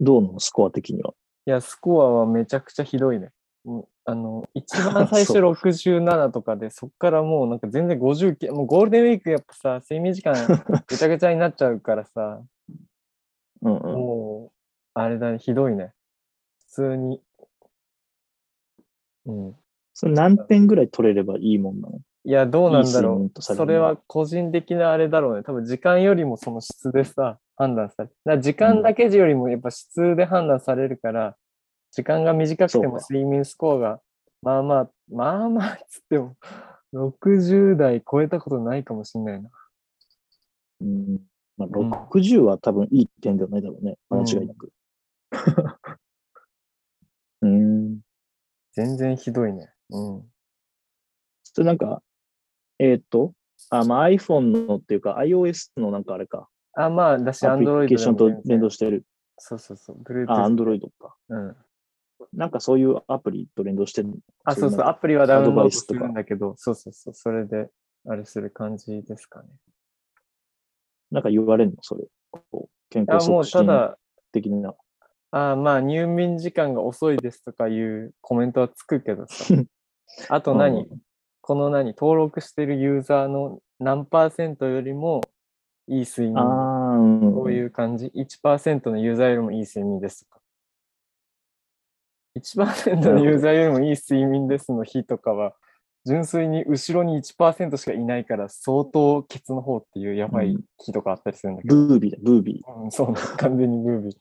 [0.00, 0.40] どうなの？
[0.40, 1.12] スコア的には。
[1.44, 3.28] や、スコアはめちゃくちゃひどいね。
[3.66, 10.34] うんあの、一番最初 そう67とかで、そっからもうなんか全然59、もうゴールデンウィークやっぱさ、睡眠時間
[10.86, 12.42] ぐちゃぐちゃになっちゃうからさ、
[13.62, 13.92] うんうん。
[13.92, 14.58] もう、
[14.94, 15.92] あれだね、ひどいね。
[16.58, 17.22] 普通に。
[19.26, 19.56] うん。
[19.94, 22.00] それ何点ぐらい取れればいいもんなの？
[22.26, 25.42] いや、どうなんだろうそれは個人的なあれだろうね。
[25.42, 28.14] 多分時間よりもその質でさ、判断される。
[28.24, 31.36] だ時間だけよりもやっぱ質で判断されるから、
[31.94, 34.00] 時間が短くても睡眠スコアが
[34.44, 36.36] まあまあ、まあまあっつっても、
[36.92, 39.48] 60代超えたことないかもしんないな。
[40.82, 41.18] うん。
[41.56, 43.96] まあ、うん60は多分いい点ではないだろうね。
[44.10, 44.70] 間違いなく。
[47.40, 48.00] うん。
[48.72, 49.72] 全然ひどいね。
[49.88, 50.30] うん。
[51.42, 52.02] それなんか、
[52.78, 53.32] えーっと、
[53.70, 56.50] あ、まあ iPhone のっていうか iOS のなんかあれか。
[56.74, 59.06] あ、まあ、だし、アプ Android リケーションと連動してる。
[59.38, 60.02] そうそうそう。
[60.02, 61.16] Bluetooth あ、Android か。
[61.30, 61.56] うん。
[62.36, 64.14] なんかそういうアプリと連動してるの？
[64.44, 64.80] あ、そうそう。
[64.86, 67.14] アプリはダウンローアドするんだけど、そうそうそう。
[67.14, 67.68] それで、
[68.08, 69.48] あれする感じですかね。
[71.10, 71.76] なんか言われるの？
[71.82, 72.04] それ。
[72.30, 73.98] こう健あ、もう康促進ただ、
[74.32, 74.74] 的な。
[75.30, 79.54] あまあ、入眠時間が遅いですとかいうコメントはつくけどさ。
[80.28, 80.98] あと何、うん
[81.46, 81.88] この何？
[81.88, 85.20] 登録してるユーザーの何パーセントよりも
[85.86, 87.32] いい睡眠。
[87.34, 90.40] こういう感じ ?1% のユーザーよりもいい睡眠ですとか。
[92.38, 95.54] 1%のユーザーよりもいい睡眠ですの日とかは、
[96.06, 102.82] 純粋に後ろに1%しかいないから相当ケツの方っていうやばい日とかあったりするんだけど、ブービーだ、ブービー。
[102.82, 104.14] うん、そうね、 完全にブービー。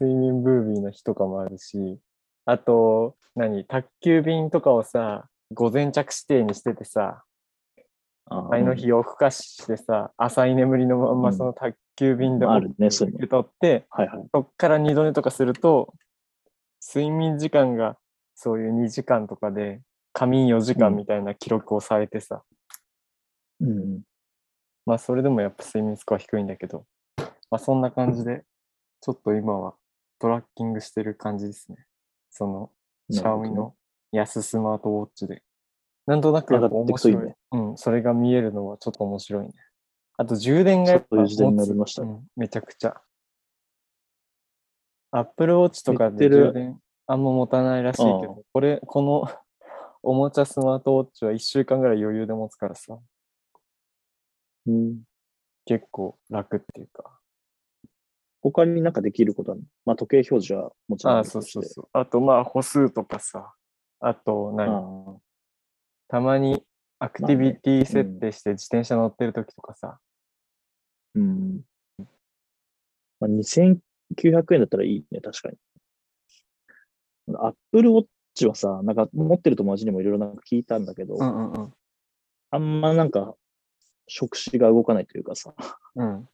[0.00, 1.98] 睡眠ブービーな日とかもあるし、
[2.44, 3.64] あと、何？
[3.64, 7.22] 宅急便とかをさ、午前着指定にしててさ、
[8.26, 13.86] あ前の日夜更かししてさ、浅い眠りのまんまその宅急便で受け取って。
[14.32, 15.94] そっから二度寝とかすると、
[16.84, 17.96] 睡眠時間が
[18.34, 19.80] そういう2時間とかで、
[20.12, 22.42] 仮眠4時間みたいな記録をされてさ、
[23.60, 24.02] うん。
[24.84, 26.84] まあそれでもやっぱ睡眠スコア低いんだけど、
[27.16, 28.44] まあそんな感じで、
[29.00, 29.74] ちょっと今は
[30.18, 31.78] トラッキングしてる感じですね。
[32.30, 32.70] その、
[33.10, 33.74] シャオミの
[34.10, 35.42] 安スマートウォッチで。
[36.06, 37.14] なんとなくやっぱ面白い。
[37.14, 39.52] 上がってくうん、それが見えるのはちょっと面白いね。
[40.16, 41.28] あと充電がやっぱ持
[41.64, 43.00] つましたうん、めちゃくちゃ。
[45.12, 46.46] Apple Watch とかで言ってる。
[46.48, 46.80] 充電。
[47.06, 49.24] あんま持たないらしいけあど、これ、この
[50.02, 52.98] おもちゃスマートウォッチは1週間ぐらい余裕で持つからさ、
[54.66, 55.02] うん。
[55.64, 57.18] 結構楽っていうか。
[58.40, 61.24] 他になんかできることは、まあ時計表示はもちろんあ。
[61.24, 61.88] そうそうそう。
[61.92, 63.54] あと、まあ、歩数とかさ、
[64.00, 65.20] あと何、あ
[66.08, 66.64] たまに
[66.98, 70.00] アクティビティ設定して自転車乗ってる時とかさ、
[71.14, 71.60] うん。
[73.20, 73.28] まあ、
[74.16, 75.56] 2900円だったらいいね、確かに。
[77.36, 81.74] アップルウォッチはさ、なんか持ってる友達にもいろいろなんか聞いたんだけど、うんうんうん。
[82.50, 83.34] あんまなんか
[84.06, 85.54] 触手が動かないというかさ、
[85.96, 86.28] うん。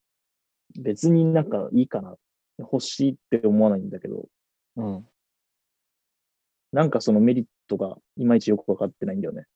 [0.81, 2.17] 別になんかいいかな、
[2.59, 4.29] 欲しいって思わないんだけど、
[4.77, 5.09] うん。
[6.73, 9.47] なんかそのメリットがいまいちよくわかってないんだよね。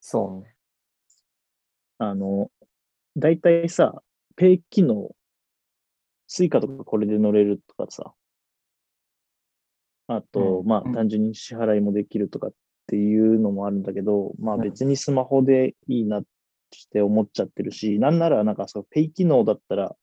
[0.00, 0.54] そうね。
[1.98, 2.50] あの、
[3.16, 4.02] だいたいさ、
[4.36, 5.14] ペイ機能、
[6.32, 8.12] スイカとかこれで乗れるとかさ、
[10.06, 12.52] あと、うんまあうん単純に支払いもできるとかっ
[12.86, 16.22] ていうのもあるんだけど、まあうん別にスマホでいいなっ
[16.92, 19.96] て思っちゃってるし、なんならなんかそう、ペイ機能だったら、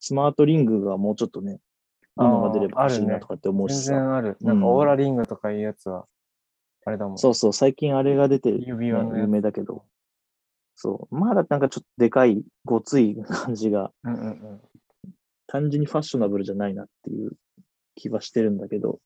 [0.00, 3.92] スマートリングがもうちょっとね、いいのが出れば欲しいなとかって思う全しさ。
[3.92, 4.38] 然ある。
[4.40, 6.06] うんなんかオーラリングとかいうやつは、
[6.86, 7.18] あれだもん。
[7.18, 9.84] そうそう、最近あれが出てる、指輪の有名だけど、
[10.76, 14.60] そう、まだなんかちょっとでかい、ごつい感じが、うんうんうん。
[15.48, 17.32] 単純にファッショナブルじゃないなっていう
[17.96, 19.00] 気はしてるんだけど、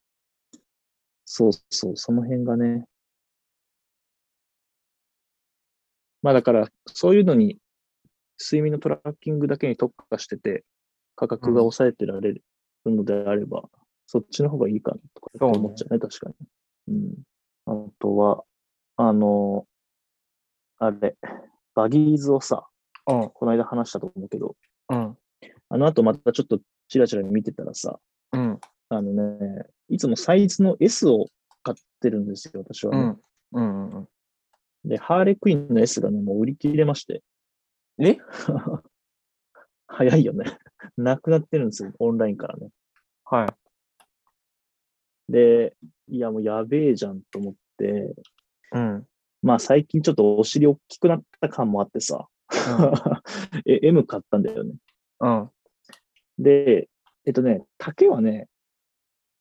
[1.25, 2.85] そうそう、その辺がね。
[6.21, 7.59] まあだから、そういうのに、
[8.39, 10.65] 睡眠のトラッキングだけに特化してて、
[11.17, 12.43] 価格が抑えてられる
[12.85, 13.63] のであれば、
[14.07, 16.31] そっちの方がいいかなとか思っちゃうね、確か
[16.89, 16.95] に。
[17.67, 17.87] うん。
[17.87, 18.45] あとは、
[18.97, 19.67] あの、
[20.79, 21.17] あれ、
[21.75, 22.67] バギーズをさ、
[23.07, 24.57] うんこの間話したと思うけど、
[24.91, 25.17] うん。
[25.73, 27.99] あの後またちょっとチラチラ見てたらさ、
[28.33, 28.61] うん。
[28.91, 31.29] あのね、いつもサイズの S を
[31.63, 33.17] 買ってるんですよ、私はね。
[33.53, 33.65] うん。
[33.65, 34.09] うんうんうん。
[34.85, 37.23] で、ハーレクイーンの S がね、もう売り切れまして。
[37.99, 38.19] え？
[39.89, 40.45] 早いよね。
[40.99, 42.69] なくなってるんですよ、オンラインからね。
[43.25, 45.33] はい。
[45.33, 45.75] で、
[46.09, 48.15] いや、もうやべえじゃんと思って、
[48.73, 49.07] うん。
[49.41, 52.29] まあ最近ちょっとお尻大きくなった感もあってさ、
[53.65, 54.75] え M 買ったんだよね。
[55.21, 55.51] うん。
[56.43, 56.89] で、
[57.27, 58.49] えっとね、丈はね、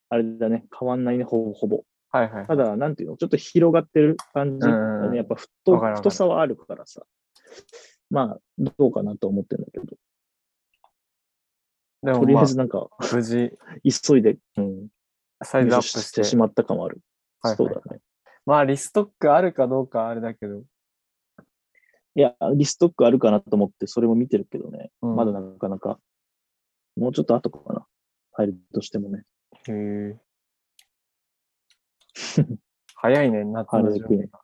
[0.10, 1.84] あれだね、変わんないね、ほぼほぼ。
[2.10, 2.48] はいはい。
[2.48, 7.04] ただ、なんていうの、ちょっと広がってる感じ、うんうんうんやっぱ太太さはあるからさ。
[8.10, 9.86] まあ、どうかなと思ってるんだけど、
[12.04, 14.88] でもまあとりあえず、なんか、無事、急いで、うん、
[15.44, 16.24] サイズアップして。
[16.24, 17.02] しまった感はある。
[17.42, 18.02] はいはいそうだね。
[18.46, 20.64] まあ、リストックあるかどうかあれだけど。
[22.16, 26.00] いや、リストックあるかなと思って、それも見てるけどね、うんまだなかなか、
[26.95, 27.86] もうちょっと後かな。
[28.34, 29.23] 入るとしてもね。
[29.67, 30.19] へえ。
[32.95, 34.39] 早いね、夏の準備が。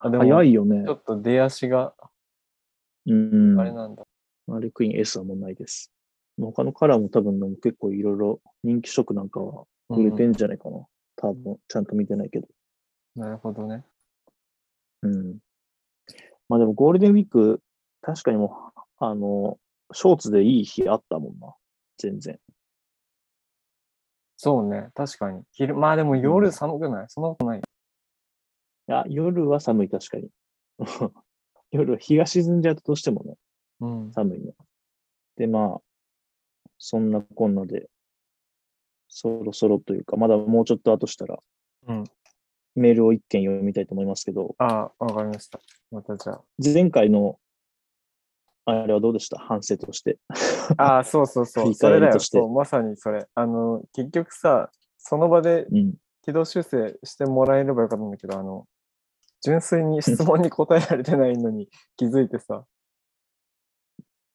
[0.00, 0.88] あ、でも、早いよねち。
[0.88, 1.94] ょっと出足が
[3.06, 3.60] うん。
[3.60, 4.06] あれなんだ。
[4.46, 5.92] ハーレクイーン S はもうないです。
[6.38, 10.86] 他のカラーも多分結構いろいろ人気色なんかは売れてんじゃないかな。
[11.16, 12.46] 多分、ちゃんと見てないけど。
[12.46, 12.54] うん
[13.16, 13.84] なるほどね。
[15.02, 15.38] うん。
[16.48, 17.60] まあでもゴールデンウィーク、
[18.02, 19.58] 確かにもう、あの、
[19.92, 21.54] ショーツでいい日あったもんな。
[21.98, 22.38] 全然。
[24.36, 25.42] そうね、確かに。
[25.52, 27.58] 昼、まあでも夜寒くない、そんなことない。
[27.58, 27.62] い
[28.86, 30.28] や、夜は寒い、確かに。
[31.70, 33.36] 夜、日が沈んじゃうとどうしてもね、
[33.80, 34.12] うん。
[34.12, 34.52] 寒いね。
[35.36, 35.82] で、まあ、
[36.78, 37.88] そんなこんなで、
[39.08, 41.38] そろそろというか、まだもうちょっと後したら、
[41.86, 42.04] うん
[42.76, 45.60] メールを一件読みたいと思いますけど、ああ、わかりました。
[45.90, 47.38] またじゃ前回の、
[48.66, 49.38] あれはどうでした？
[49.38, 50.18] 反省として。
[50.78, 50.84] あ。
[50.84, 51.72] ああ、そうそうそう。
[51.74, 52.18] それだよ。
[52.18, 53.26] そう、まさにそれ。
[53.34, 55.94] あの、結局さ、その場でうん。
[56.22, 58.66] 軌道修正してもらえればよかったんだけど、あの、
[59.42, 62.64] 純粋に質問に答えられてないのに 気づいてさ、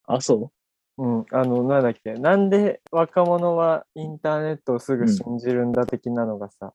[0.06, 0.52] あ、そ
[0.98, 1.06] う？
[1.06, 6.74] ん、あの、なんだっけ、なんで若者はインターネットをすぐ信じるんだ的なのがさ、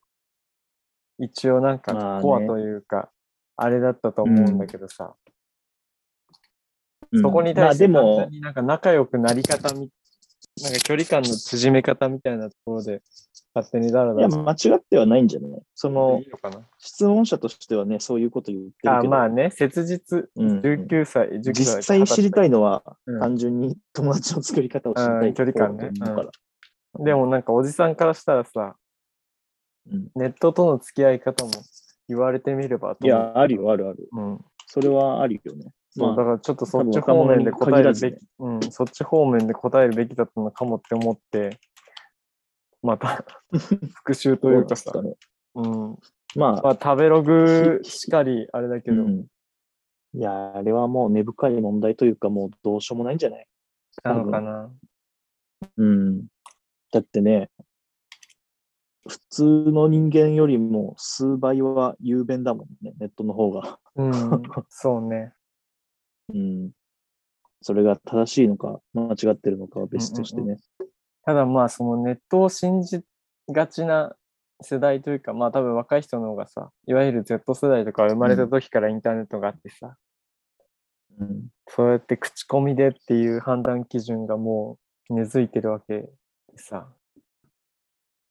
[1.18, 3.10] 一応なんかコアというか、
[3.56, 5.30] あれだったと思うんだけどさ、う。
[7.14, 9.90] そこに対して単、になんか仲良くなり方み、
[10.62, 13.02] なんか距離感の縮め方みたいなところで、
[13.54, 15.60] 勝手にダラいや、ダラ間違ってはないんじゃない？
[15.74, 16.60] そのいいのかな？
[16.78, 21.52] 質問者としてはね、そういうこと言ってるけど、あまあね、切実、うん19歳、19歳。
[21.54, 26.30] 実際知りたいのは、うん単純に 友達の作り方を知りたいうん距離感ねうから。
[26.98, 28.76] でもなんかおじさんからしたらさ、
[29.90, 31.50] うんネットとの付き合い方も
[32.08, 34.08] 言われてみればいや、あるよ、あるある。
[34.12, 34.44] うん。
[34.66, 35.72] それはあるよね。
[35.98, 41.58] そう、まあ、だからちょっとそっち方面で答えるべき、うん、そっち方面で答えるべきだったのかもって思って、
[42.82, 43.24] また
[43.94, 45.00] 復習というかさ、ど
[45.54, 45.98] うなん。
[46.36, 49.26] まあ、まあ食べログしかり、あれだけど、うん。
[50.14, 53.46] いや、あれはもう根深い問題というか、もうどうしようもないんじゃない？
[54.04, 54.70] なのかな。
[55.76, 56.26] うん。
[56.92, 57.50] だってね、
[59.08, 63.78] 普通の人間よりも数倍は雄弁だもんね、ネットの方が。
[63.94, 64.12] うん、
[64.68, 65.32] そうね。
[66.32, 66.70] うん。
[67.62, 70.56] それが正しいのか、間違ってるのかは別としてね。
[71.24, 73.02] ただまあそのネットを信じ
[73.48, 74.14] がちな
[74.60, 79.96] 世代というか、まあ多分若い人の方がさ、いわゆる Z 世代とか生まれた時からインターネットがあってさ、
[81.18, 81.48] うん。
[81.68, 84.78] そうやって口コミでっていう判断基準がも
[85.10, 86.08] う根付いてるわけで
[86.56, 86.88] さ。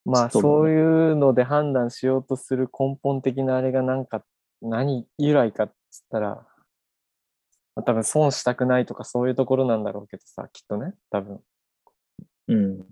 [0.05, 4.23] まあそういうので判断しようとする根本的なあれがなんか
[4.61, 6.47] 何由来かっつったら、
[7.75, 11.41] まあ、多分損したくないとかそういうところなんだろうけどさ、きっとね、多分。
[12.47, 12.85] うん。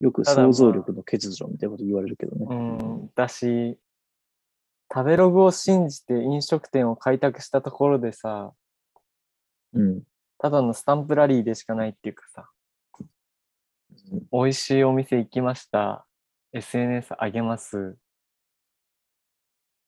[0.00, 2.46] よく想像力の欠如みたいなこと言われるけどね。
[2.48, 3.78] うん、だし、
[4.92, 8.52] 食べログを信じて飲食店を開拓したところでさ、
[9.74, 10.02] うん。
[10.38, 13.06] ただのスタンプラリーでしかないっていうかさ、うん
[14.32, 16.06] 美味しいお店行きました。
[16.52, 17.96] SNS 上げます。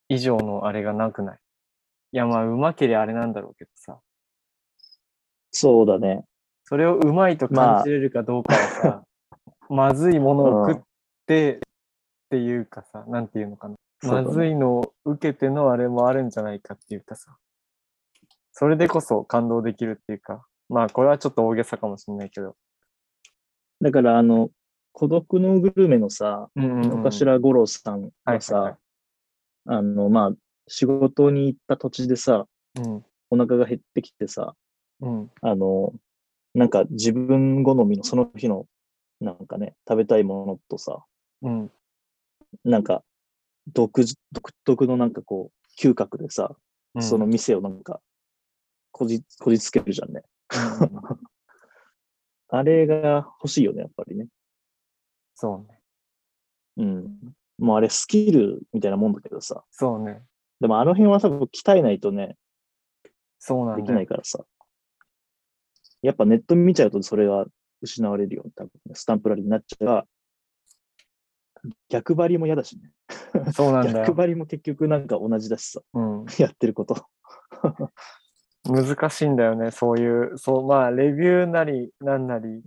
[0.07, 1.39] 以上のあれがなくない？
[2.13, 3.99] いや、まあ、うまけりゃあれなんだろうけどさ、
[5.49, 6.23] そうだね。
[6.63, 9.03] それをうまいと感じれるかどうかはさ、
[9.69, 10.83] ま ずいものを食っ
[11.25, 11.59] てっ
[12.29, 13.75] ていうかさ、なんていうのかな。
[14.03, 17.35] まずいのを受けてのあれもあるんじゃないかっていうかさ、
[18.51, 22.55] それでこそ感動できるっていうか、まあ、これはちょっと大げさかもしれないけど。
[23.81, 24.51] だから、あの、
[24.91, 27.03] 孤独のグルメのさ、うんうんうん。
[27.03, 28.79] 野頭五郎さんはいがさ、はいはい。
[29.65, 30.31] あの、まあ、
[30.67, 32.45] 仕事に行った土地でさ、
[32.75, 34.53] うんお腹が減ってきてさ、
[35.01, 35.91] うんあの、
[36.53, 38.67] なんか自分好みのその日の、
[39.19, 41.03] なんかね、食べたいものとさ、
[41.41, 41.71] うん
[42.63, 43.03] なんか、
[43.73, 46.55] 独自、独特のなんかこう、嗅覚でさ、
[46.93, 48.01] うんその店をなんか、
[48.91, 50.21] こじ、こじつけるじゃんね。
[50.81, 50.89] うん
[52.49, 54.27] あれが欲しいよね、やっぱりね。
[55.33, 55.79] そうね。
[56.77, 57.35] うん。
[57.57, 59.63] もうあれスキルみたいなもんだけどさ。
[59.71, 60.23] そうね。
[60.63, 62.37] でもあの辺は多分鍛えないとね、
[63.03, 63.95] できそうなんだよ。
[63.95, 64.45] ないからさ。
[66.01, 67.45] やっぱネット見ちゃうとそれが
[67.81, 68.95] 失われるよ、多分ね。
[68.95, 70.05] スタンプラリーになっちゃうが、
[71.89, 72.91] 逆張りも嫌だしね。
[73.51, 74.05] そうなんだよ。
[74.05, 76.25] 逆張りも結局なんか同じだしさ、うん。
[76.37, 77.09] やってること。
[78.63, 82.63] 難しいんだよね、そういう、そう、まあ、レビューなり、なんなり、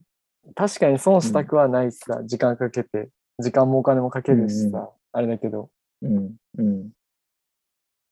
[0.55, 3.09] 確かに損したくはないしさ、時間かけて、
[3.39, 5.71] 時間もお金もかけるしさ、うんあれだけど、
[6.03, 6.91] うん、うん。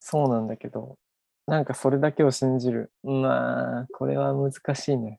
[0.06, 0.98] そうなんだけど、
[1.46, 2.92] なんかそれだけを信じる。
[3.02, 5.18] まあ、これは難しいね。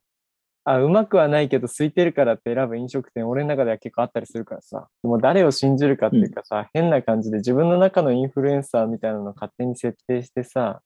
[0.64, 10.82] あ、うまくはないけど、空いてるからって選ぶ飲食店、俺の中では結構あったりするからさ、もう誰を信じるかっていうかさ、変な感じで自分の中のインフルエンサーみたいなのを勝手に設定してさ、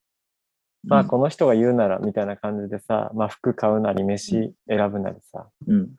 [0.88, 5.76] まあ、この人が言うならみたいな感じでさ、まあ、服買うなり、飯選ぶなりさ、うん。
[5.76, 5.92] うん。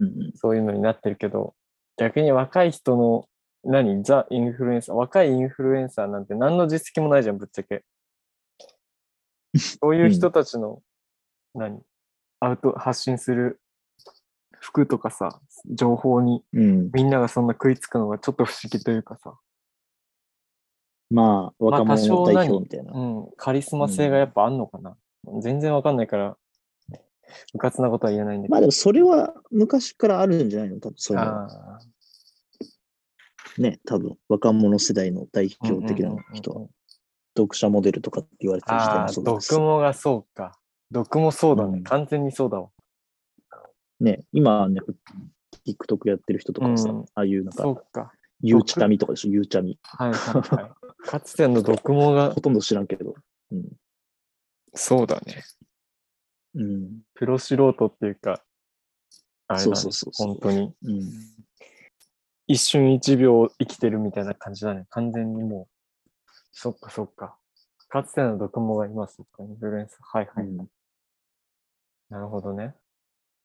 [0.00, 0.32] うん。
[0.36, 1.54] そういうのになってるけど、
[1.96, 3.24] 逆に若い人の、
[3.64, 4.02] 何？
[4.02, 7.84] ザ・インフルエンサー、若いインフルエンサーなんて何の実績もないじゃん、ぶっちゃけ。
[9.56, 10.82] そういう人たちの、
[11.54, 11.80] 何？
[12.40, 13.60] アウト、発信する
[14.60, 15.40] 服とかさ、
[15.70, 16.90] 情報にうん。
[16.92, 19.34] みんながそんな食いつくのがちょっと不思議というかさ、
[21.10, 22.92] まあ、若者代何表みたいな。
[22.92, 24.96] うん、カリスマ性がやっぱあんのかな？
[25.40, 26.36] 全然わかんないから、
[27.54, 28.52] うかつなことは言えないんだけど。
[28.52, 30.80] まあでもそれは昔からあるんじゃないの？
[30.80, 31.78] 多分そういうのはあ
[33.58, 36.70] ね、多分若者世代の代ー表的な人はうんうんうんうん
[37.36, 40.58] 読者モデルとかって言われてる時代あー、もそうです毒もがそうか。
[40.90, 41.78] 毒もそうだね。
[41.78, 42.70] うん完全にそうだわ。
[44.00, 44.80] ね、今はね、
[45.66, 48.12] TikTok やってる人とかさ、うんああいうなんか、そうか。
[48.40, 49.78] ゆうちゃみとかでしょ、ゆうちゃみ。
[49.82, 50.72] はいはいはい。
[51.08, 53.14] かつての毒もがほとんど知らんけど。
[53.52, 53.76] うん。
[54.74, 55.44] そうだね。
[56.54, 57.02] うん。
[57.14, 58.44] プロ素人っていうか、
[59.46, 60.74] あれだ、そうね、そうそうそう本当に。
[60.82, 61.00] うん。
[62.50, 64.86] 一瞬一秒生きてるみたいな感じだね。
[64.88, 66.28] 完全にもう。
[66.50, 67.36] そっかそっか。
[67.90, 69.22] かつての毒もがいます。
[69.38, 70.18] インフルエンサー。
[70.18, 70.46] はいはい。
[70.46, 70.66] うん
[72.10, 72.74] なるほどね。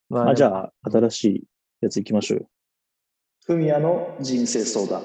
[0.08, 1.44] ままあ、じゃあ、新しい
[1.82, 2.46] やつ行きましょうよ。
[3.44, 5.02] ふみやの人生相談。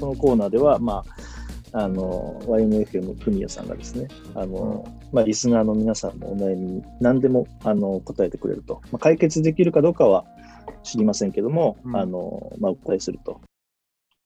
[0.00, 1.04] このコーナーでは、ま
[1.72, 8.80] あ、あの、YMFM ふみやさんがですね、あの、まあ、リスナーの皆さんのお悩みに何でも、あの、答えてくれると。
[8.92, 10.24] まあ、解決できるかどうかは
[10.84, 13.40] 知りませんけども、うんあの、まあ、お答えすると。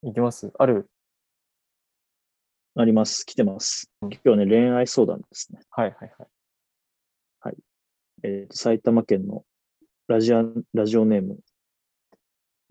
[0.03, 0.87] いきますある？
[2.77, 3.25] あります。
[3.25, 3.89] 来てます。
[4.01, 5.59] うん今日はね、恋愛相談ですね。
[5.71, 7.55] はいはいはい。
[8.23, 9.43] えーと埼玉県の
[10.07, 11.37] ラジアラジオネーム、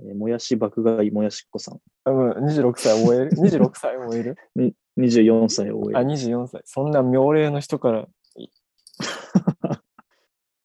[0.00, 1.80] えーもやし爆買いもやしっこさん。
[2.04, 4.36] 多分26歳終える ?26 歳終える？
[4.56, 6.62] に24歳を終あ、える24歳。
[6.64, 8.08] そんな妙齢の人から。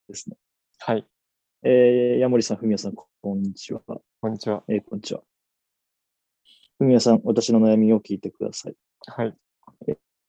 [0.08, 0.38] ですね。
[0.80, 1.06] はい。
[1.64, 3.82] えー、ヤモリさん、ふみやさん、こんにちは。
[4.22, 4.64] こんにちは。
[4.68, 5.24] えーこんにちは。
[6.78, 8.76] ふみやさん、私の悩みを聞いてください。
[9.08, 9.36] はい。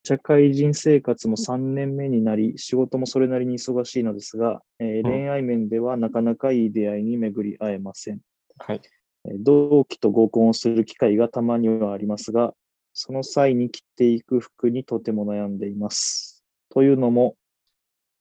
[0.03, 8.21] 社会人生活も3年目になり、仕事もそれなりに忙しいのですが、えー恋愛面ではなかなかいい出会いに巡り会えません。
[8.59, 8.81] はい。
[9.27, 12.55] えー同期と合コンをする機会がたまにはありますが、
[12.93, 16.45] その際に着ていく服にとても悩んでいます。
[16.71, 17.37] というのも、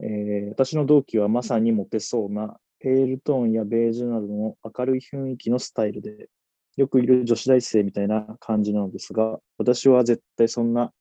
[0.01, 6.29] えー私の同期はまさにモテそうなペールトーンやベージュなどの明るい雰囲気のスタイルで、
[6.77, 10.93] よくいる女子大生みたいな感じなのですが、私は絶対そんな、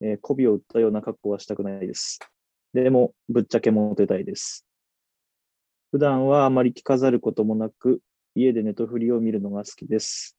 [0.00, 2.18] えー媚びを売ったような格好はしたくないです。
[2.74, 4.66] でも、ぶっちゃけモテたいです。
[5.90, 8.00] 普段はあまり着飾ることもなく、
[8.34, 10.37] 家でネトフリを見るのが好きです。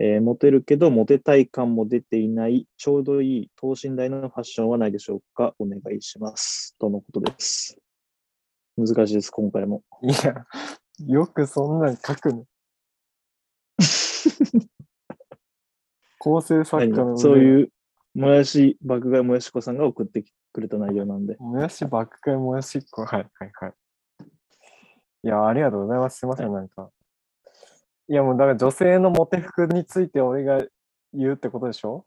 [0.00, 5.54] えーモテるけど、モテたい感も出ていない、ちょうどいい等身大のファッションはないでしょうか？
[5.58, 6.76] お願いします。
[6.78, 7.76] とのことです。
[8.76, 9.82] 難しいです、今回も。
[10.02, 10.46] いや、
[11.04, 12.44] よくそんなん書くの。
[16.20, 17.72] 構成作家の腕そういう、
[18.14, 21.36] もやし、爆買いもやしこさんが送ってくれた内容なんで。
[21.40, 23.04] もやし爆買いもやしっこ。
[23.04, 23.74] はいはいはい。
[25.24, 26.18] いや、ありがとうございます。
[26.18, 26.90] すいません、なんか。
[28.08, 30.64] いや、もうだから女性のモテ服について俺が
[31.12, 32.06] 言うってことでしょ？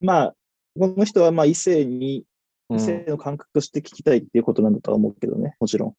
[0.00, 0.34] まあ、
[0.78, 2.24] この人はまあ異性に、
[2.70, 5.94] う異性の感覚として聞きたいっていうことなんだとは思うけどね、もちろ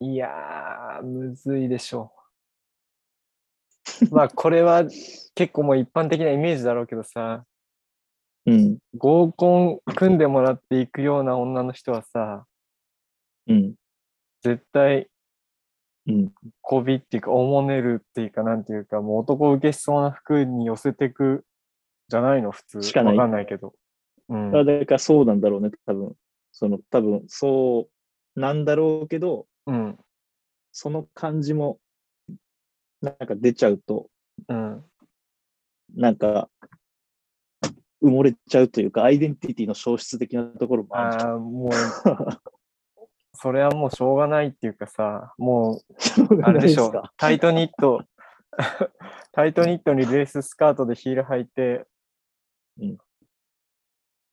[0.00, 0.06] ん。
[0.06, 0.12] ん。
[0.12, 2.12] いやー、むずいでしょ
[4.00, 4.08] う。
[4.14, 4.84] まあ、これは
[5.34, 7.44] 結構もう一般的なイメージだろうけどさ、
[8.46, 12.46] うん、合コン組んでもらっていくような女の人はさ、
[13.46, 13.74] うん、
[14.42, 15.08] 絶対
[16.06, 16.32] うん。
[16.60, 21.44] こびっていうか、おもねるっていうか、なんていうか、もう男受けしそうな服に寄せてく
[22.08, 22.82] じゃないの、普通。
[22.82, 23.74] しかないわかんないけど。
[24.28, 24.52] うん。
[24.52, 26.14] だからそうなんだろうね、多分。
[26.52, 27.88] その、多分そ
[28.36, 29.98] うなんだろうけど、うん。
[30.72, 31.78] その感じも、
[33.00, 34.08] なんか出ちゃうと、
[34.48, 34.84] うん。
[35.94, 36.50] なんか、
[38.02, 41.70] 埋もれちゃうというか、アイデンティティの消失的なところもあるああ、もう、
[43.34, 45.80] それはもうしょうがないっていうかさ、も
[46.30, 47.12] う、あれでしょないすか？
[47.16, 48.02] タイトニット、
[49.32, 51.84] タイトニットにレーススカートでヒール履いて、
[52.80, 52.96] うん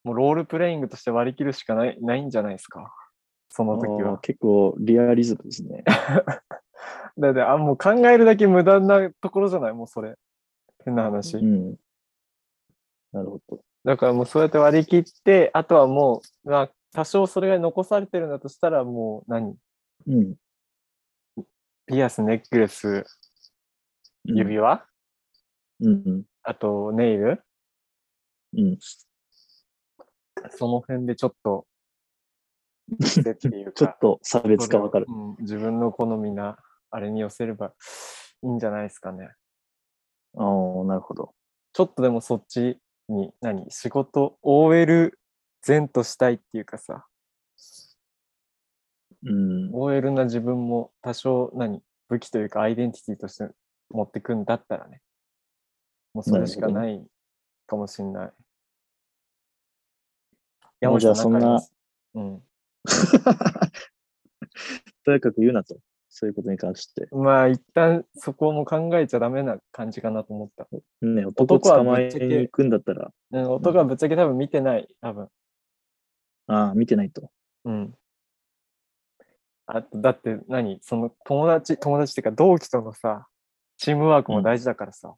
[0.03, 2.91] もうロールプレイングとして割り切るしかないないんじゃないですか？
[3.49, 4.17] その時は。
[4.17, 5.83] 結構リアリズムですね。
[7.19, 9.73] だって、あ、もう考えるだけ無駄なところじゃない？
[9.73, 10.15] もうそれ。
[10.85, 11.37] 変な話。
[11.37, 11.75] うん。
[13.11, 13.59] なるほど。
[13.85, 19.55] だからもうそうやって割り切って、あとはもう、まあ、多少それが残されてるんだとしたら、もう何？
[20.07, 20.35] うん。
[21.87, 22.99] ピアス、ネックレス、う
[24.33, 24.85] ん指輪、
[25.79, 26.23] うん。
[26.43, 27.43] あとネイル？
[28.55, 28.77] うん。
[30.49, 31.65] その辺でちょっと、
[33.01, 36.57] 癖っていうかちょっと差別化わかるうん、自分の好みな、
[36.91, 37.73] あれに寄せれば
[38.43, 39.29] いいんじゃないですかね。
[40.37, 41.33] ああ、なるほど。
[41.73, 43.71] ちょっとでもそっちに、何？
[43.71, 45.17] 仕事、OL
[45.66, 47.05] 前としたいっていうかさ、
[49.24, 49.70] うん。
[49.74, 53.47] OL な自分も多少何武器というかアイデンティティとして
[53.89, 55.01] 持ってくんだったらね。
[56.14, 57.05] もうそれしかなない
[57.68, 58.32] かもしんない。
[60.86, 61.74] もうじゃあ山下さんなんかあります
[65.05, 65.78] とにかく言うなと。
[66.14, 67.07] そういうことに関して。
[67.12, 67.24] うん。
[67.24, 70.68] まあ一旦そこも考えちゃダメな感じかなと思った。
[71.01, 75.30] ね、男捕まえに行くんだったら、うん、男はぶっちゃけ多分見てない、多分。
[76.51, 77.29] ああ、見てないと。
[77.65, 77.95] うん。
[79.67, 80.79] あだって何？
[80.81, 83.27] その友達、友達っていうか同期とのさ、
[83.77, 85.15] チームワークも大事だからさ。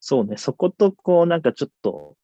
[0.00, 2.14] そうね、そことこう、なんかちょっと、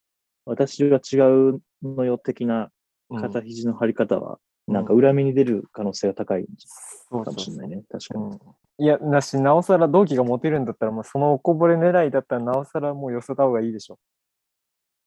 [0.45, 1.17] 私は違
[1.55, 2.71] うのよ的な
[3.09, 4.39] うん肩肘の張り方は、うん
[4.71, 7.83] なんか裏目に出る可能性が高いかもしれないね。
[7.91, 8.25] 確かに。
[8.27, 8.39] うん
[8.79, 13.99] いや、だし、なおさら同期がモテるんだったら、もうそのおこぼれ狙いだったら、なおさらもう寄せた方がいいでしょ。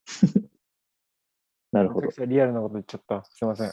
[1.74, 3.24] なるほどリアルなこと言っちゃった。
[3.26, 3.68] すいません。
[3.68, 3.72] い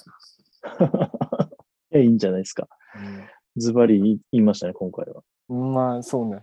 [1.90, 2.66] や、いいんじゃないですか。
[3.56, 5.22] ズバリ言いましたね、今回は。
[5.50, 6.42] うん、まあ、そうね。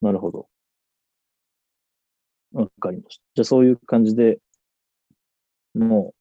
[0.00, 0.48] なるほど。
[2.52, 3.24] わかりました。
[3.36, 4.40] じゃあそういう感じで、
[5.74, 6.12] も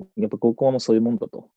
[0.00, 1.50] う、やっぱ高校もそういうもんだと。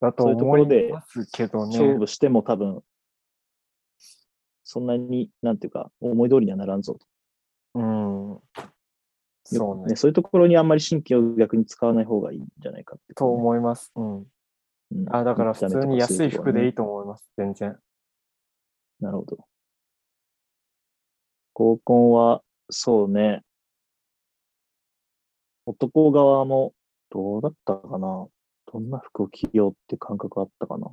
[0.00, 1.76] だと思いますけどね。
[1.76, 2.82] 勝負しても多分、
[4.64, 7.06] そんなに、なんていうか、思い通りにはならんぞと。
[7.74, 8.40] うん。
[9.56, 9.96] そうね。
[9.96, 13.92] そういうところにあんまり神経を逆に使わない方がいいんじゃないかってと思います。
[13.96, 14.18] うん。
[14.18, 14.26] うん
[15.10, 16.82] あ、だから普通に安い服でいいと。
[16.82, 17.30] と思います。
[17.36, 17.76] 全然。
[19.00, 19.38] なるほど。
[21.54, 23.42] 合コンは、そうね。
[25.66, 26.72] 男側も、
[27.10, 28.28] どうだったかな
[28.70, 30.88] どんな服を着ようって感覚あったかな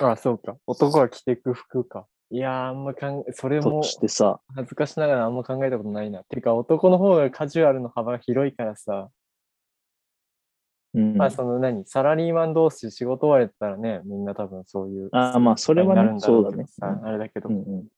[0.00, 0.56] あ、そうか。
[0.66, 2.06] 男は着ていく服か。
[2.30, 6.24] いやー、あんま考え、それもとしてさ、恥ずかしながらあんま考えたことないな。
[6.24, 9.08] てか、男の方がカジュアルの幅が広いからさ、
[10.94, 11.16] うん。
[11.16, 15.08] まあその何、サラリーマン同士仕事終わりだったらね、みんな多分そういう。
[15.12, 17.88] あーまあそれはねになるんだろけどそうだねさあれだけど、うんうん。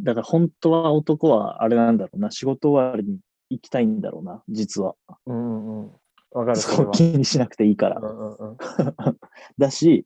[0.00, 2.30] だから本当は男はあれなんだろうな。
[2.30, 3.18] 仕事終わりに
[3.50, 4.94] 行きたいんだろうな、実は。
[5.26, 5.92] うんうんうん。
[6.32, 6.92] わかる、そそうれは。
[6.92, 8.04] 気にしなくていいからう。
[8.04, 8.56] んうんうん。
[9.56, 10.04] だし、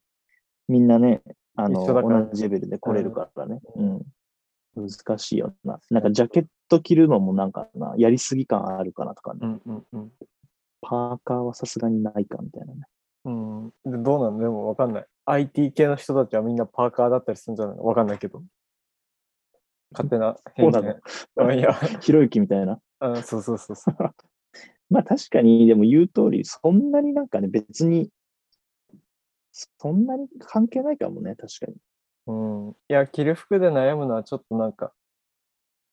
[0.68, 1.22] みんなね、
[1.56, 3.60] あの、同じレベルで来れるからね。
[3.76, 4.02] うん。
[4.74, 5.80] 難しいよな。
[5.90, 9.40] なんかジャケット着るのもなんかな、やりすぎ感あるかなとかね。
[9.42, 10.12] うんうんうん。
[10.80, 12.80] パーカーはさすがにないかみたいなね。
[13.24, 15.06] うん、でどうなのでもわかんない。
[15.26, 17.84] IT 系の人たちはみんなパーカーだったりするんじゃないの？
[17.84, 18.42] わかんないけど。
[19.92, 22.80] 勝手な偏そういや、 ひろゆきみたいな？
[22.98, 23.96] あそうそうそうそう。
[24.90, 28.10] まあ確かに、でも言う通り、そんなになんかね、別に、
[29.52, 31.76] そんなに関係ないかもね、確かに。
[32.26, 32.32] う
[32.70, 32.70] ん。
[32.70, 34.92] いや、着る服で悩むのはちょっとなんか、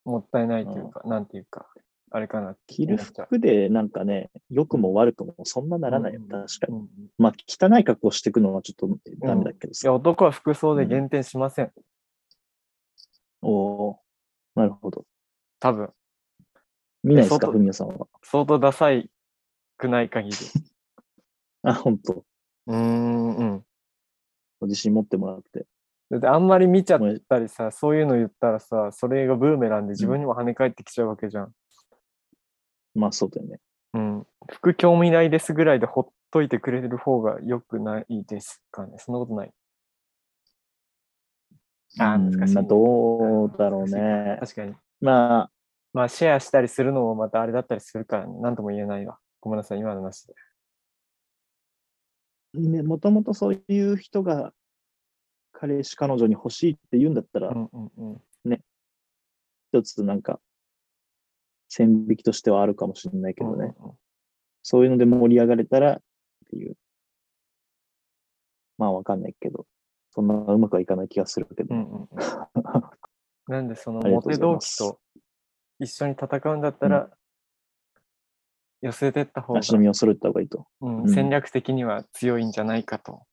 [0.05, 1.67] もったいないというか、なんていうか、
[2.11, 6.87] あれかな着る服でなんかね、良くも悪くもそんなならないよ、うん確かに。
[7.17, 9.93] まあ汚い格好していくのはちょっとダメだけどいや、さ。
[9.93, 11.71] 男は服装で減点しません。
[13.41, 13.95] おー
[14.55, 15.05] なるほど。
[15.59, 15.89] 多分。
[17.03, 18.07] 見ないですか、外ふみやさんは。
[18.23, 19.09] 相当ダサい
[19.77, 20.35] くない限り。
[21.63, 22.25] あ、本当
[22.67, 23.65] うーん、うん。
[24.59, 25.65] ご自信持ってもらって。
[26.09, 31.53] だってあんまり見ちゃったりさ、そういうの言ったらさ、それがブーメランで自分にも跳ね返ってきちゃうわけじゃん。
[32.95, 33.59] まあそうだよね。
[33.93, 34.27] うん。
[34.51, 38.97] 服興味ないですぐらいでほっといてくれる方が良くないですかね。
[38.97, 39.51] そんなことない。
[41.99, 44.37] あーうん難しいどうだろうね。
[44.39, 44.75] 確かに。
[45.01, 45.51] まあ、
[45.93, 49.17] まあ、シェアしたりするのもまたあれだったりするから、なんとも言えないわ。
[49.39, 50.33] ごめんなさい、今のなしで。
[52.53, 54.53] ね、もともとそういう人が
[55.51, 58.21] 彼氏、彼女に欲しいって言うんだったら、うんうんうん。
[59.71, 60.39] 一つなんか、
[61.67, 63.73] 線引きとしてはあるかもしれないけどね。
[63.77, 63.97] うんうんうん
[64.61, 66.01] そういうので盛り上がれたらっ
[66.49, 66.75] ていう。
[68.77, 69.65] まあわかんないけど、
[70.11, 71.73] そんなうまくはいかない気がするけど。
[71.73, 72.09] うんうんうん
[73.47, 74.99] なんで、そのモテ期と
[75.79, 77.09] 一緒に戦うんだったら、
[78.81, 80.65] 寄せてった方が、足並みを揃えた方がいいと。
[80.81, 83.23] うんうん戦略的には強いんじゃないかと、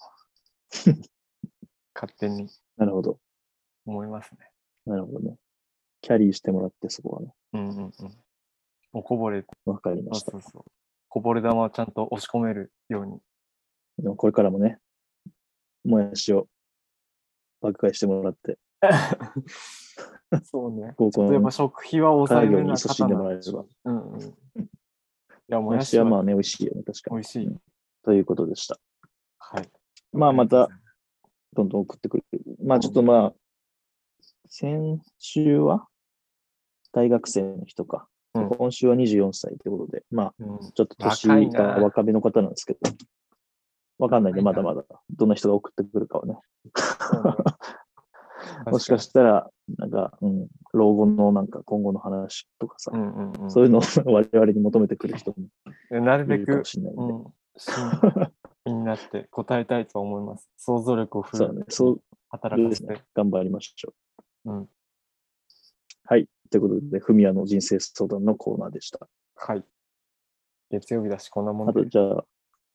[1.95, 3.19] 勝手になるほど。
[3.87, 4.51] 思いますね。
[4.85, 5.37] なるほどね。
[6.01, 7.35] キャリーしてもらって、そこはね。
[7.53, 7.93] うんうんうん。
[8.93, 10.43] おこぼれ、わかりましたそう。
[10.43, 10.65] そう。
[11.09, 13.21] こぼれ玉をちゃんと押し込めるように。
[13.99, 14.79] でもこれからもね、
[15.85, 16.49] もやしを
[17.61, 18.59] 爆買いしてもらって、
[20.45, 20.95] そうね。
[20.97, 23.65] 高校の例えば食費は抑えめな家業に勤しんでもらえれば。
[23.85, 24.21] うんうん。
[25.49, 27.17] いや、ももややしはまあね、美味しいよね、確かに。
[27.17, 27.61] 美味しいうん
[28.03, 28.79] ということでした。
[29.39, 29.71] はい。
[30.13, 30.69] まあまた、
[31.55, 32.25] どんどん送ってくる。
[32.65, 33.35] まあちょっとまあ、
[34.49, 35.87] 先週は？
[36.93, 38.09] 大学生の人か。
[38.35, 42.79] うん今週は24歳ってことで、まあうんちょっと年若いなが若めの方なんですけど、
[43.99, 45.01] わかんないね、若いなまだまだ。
[45.11, 46.39] どんな人が送ってくるかはね。
[48.67, 53.51] もしかしたら、なんか、うん、老後のなんか今後の話とかさ、うんうんうん。
[53.51, 53.83] そういうのを
[54.13, 55.49] 我々に求めてくる人も
[55.91, 60.51] でなるべくいるかも、しれないんになって答えたいとは思います。
[60.57, 63.03] 想像力をフルそう働かせて。。
[63.15, 63.95] 頑張りましょ
[64.45, 64.53] う。
[64.53, 64.69] うん。
[66.05, 66.29] はい。
[66.51, 69.09] ということで、フミヤの人生相談のコーナーでした。
[69.37, 69.65] はい。
[70.71, 71.89] 月曜日だし、こんなもんあと、で。
[71.89, 72.25] じゃあ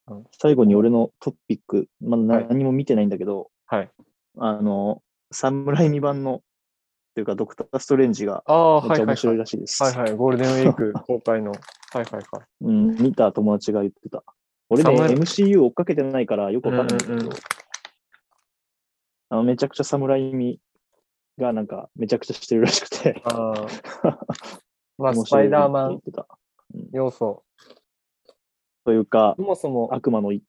[0.08, 3.92] うん、最後に俺のトピック、まあ、はい何も見てないんだけど、はい。
[4.38, 5.02] あの、
[5.32, 6.40] 侍未版の、っ
[7.16, 8.98] ていうか、ドクター・ストレンジがああ、めっ。
[8.98, 9.84] ちゃ面白いらしいです。
[9.84, 10.16] はいはい。
[10.16, 11.52] ゴールデンウィーク公開の。
[11.52, 12.24] はいはいはい。
[12.62, 14.24] うん、見た友達が言ってた。
[14.70, 17.34] 俺ね、侍 MCU 追っかけてないからよくわかんないけど、うんうんうん
[19.32, 20.60] あのめちゃくちゃ侍味
[21.38, 24.18] がなんかめちゃくちゃしてるらしくて、ああ。
[24.98, 26.28] まあ、面スパイダーマン言ってた。
[26.92, 27.46] 要素。
[28.84, 30.44] というかそ、もそも、悪魔のい、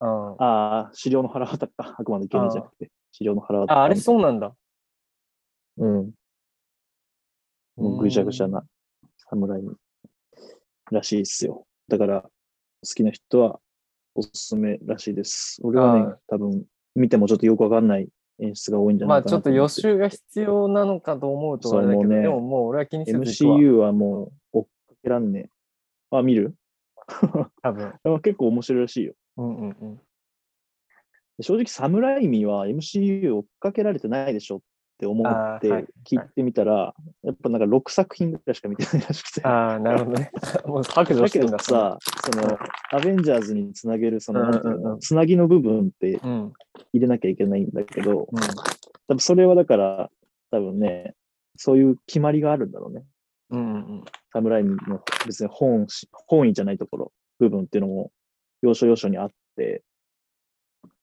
[0.00, 1.94] あああ、資料の腹渡か。
[1.98, 4.54] 悪魔の生贄じゃなくて、資料の腹渡あ、あれそうなんだ。
[5.78, 6.10] うん。
[7.76, 8.62] もうぐちゃぐちゃな
[9.30, 9.62] 侍
[10.90, 11.66] らしいっすよ。
[11.88, 12.28] だから、好
[12.94, 13.58] きな人は
[14.14, 15.58] おすすめらしいです。
[15.62, 16.64] 俺はねあ、多分、
[16.94, 18.08] 見てもちょっとよくわかんない
[18.38, 23.18] 演出が多いんじゃまあ、ないかなちょっと予思習が必要なのかと思うとあれだけど、ねでももう俺は気にせず。
[23.18, 24.68] MCU はもう追っか
[25.04, 25.50] けらんねえ。
[26.10, 26.54] あ、見る？
[27.62, 27.94] 多分。
[28.04, 29.14] あ結構面白いらしいよ。
[29.38, 30.00] うんうんうん。
[31.38, 34.60] で正直、サムライミは MCU 追っかけられてないでしょっ
[34.98, 35.68] て思って
[36.08, 39.42] 聞いてみたら、やっぱなんか6作品ぐらいしか見てないらしくて。
[39.46, 40.30] ああ、なるほどね。
[40.64, 41.58] もう白状だけしてんだ。
[41.58, 42.58] どさ、その、
[42.92, 46.18] アベンジャーズにつなげる、その、つなぎの部分って。
[46.92, 48.40] 入れなきゃいけないんだけど、うん。
[49.08, 50.10] 多分それはだから、
[50.50, 51.14] 多分ね、
[51.56, 53.04] そういう決まりがあるんだろうね。
[53.50, 58.12] うんうんサムライミの別に本し、本意じゃないところ、部分っていうのも、
[58.60, 59.82] 要所要所にあって、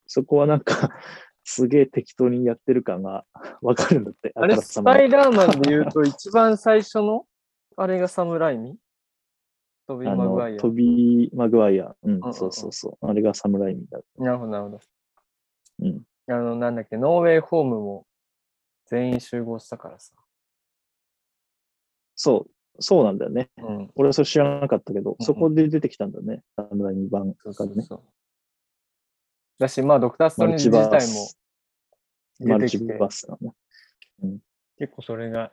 [0.07, 0.89] そこはなんか、
[1.45, 3.25] すげえ適当にやってる感が
[3.61, 4.31] わかるんだって。
[4.35, 7.25] あれ、スパイダーマンで言うと、一番最初の、
[7.75, 8.77] あれがサムライミ？
[9.85, 10.55] トビー・あマグワイア。
[10.55, 11.95] のトビー・マグワイア。
[12.03, 13.05] うんうんう、んそうそうそう。
[13.05, 13.99] あれがサムライミだ。
[14.17, 14.79] なるほど、なるほど。
[15.79, 16.03] うん。
[16.27, 18.07] あの、なんだっけ、ノーウェイホームも
[18.85, 20.13] 全員集合したからさ。
[22.15, 22.47] そ
[22.77, 23.49] う、そうなんだよね。
[23.57, 23.91] うん。
[23.95, 26.43] 俺はそれ知らなかったけど、うんそこで出てきたんだね。
[26.55, 27.81] サムライミ版そうがね。
[27.81, 28.03] そうそう。
[29.63, 31.29] だし、まあ、ドクター・ストレンジ自体も
[32.59, 33.53] 出てきて、バースだね。
[34.77, 35.51] 結構それが、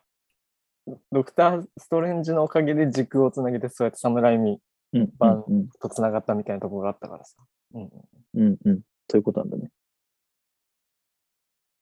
[1.13, 4.61] ドクター・ストレンジのおかげで軸をつなげて、そうやってサムライミ
[4.93, 7.37] うん、版うん、とつながったみたいなところがあったからさ。
[7.75, 7.89] うんうん。
[8.35, 8.81] うん、うん。
[9.07, 9.71] ということなんだね。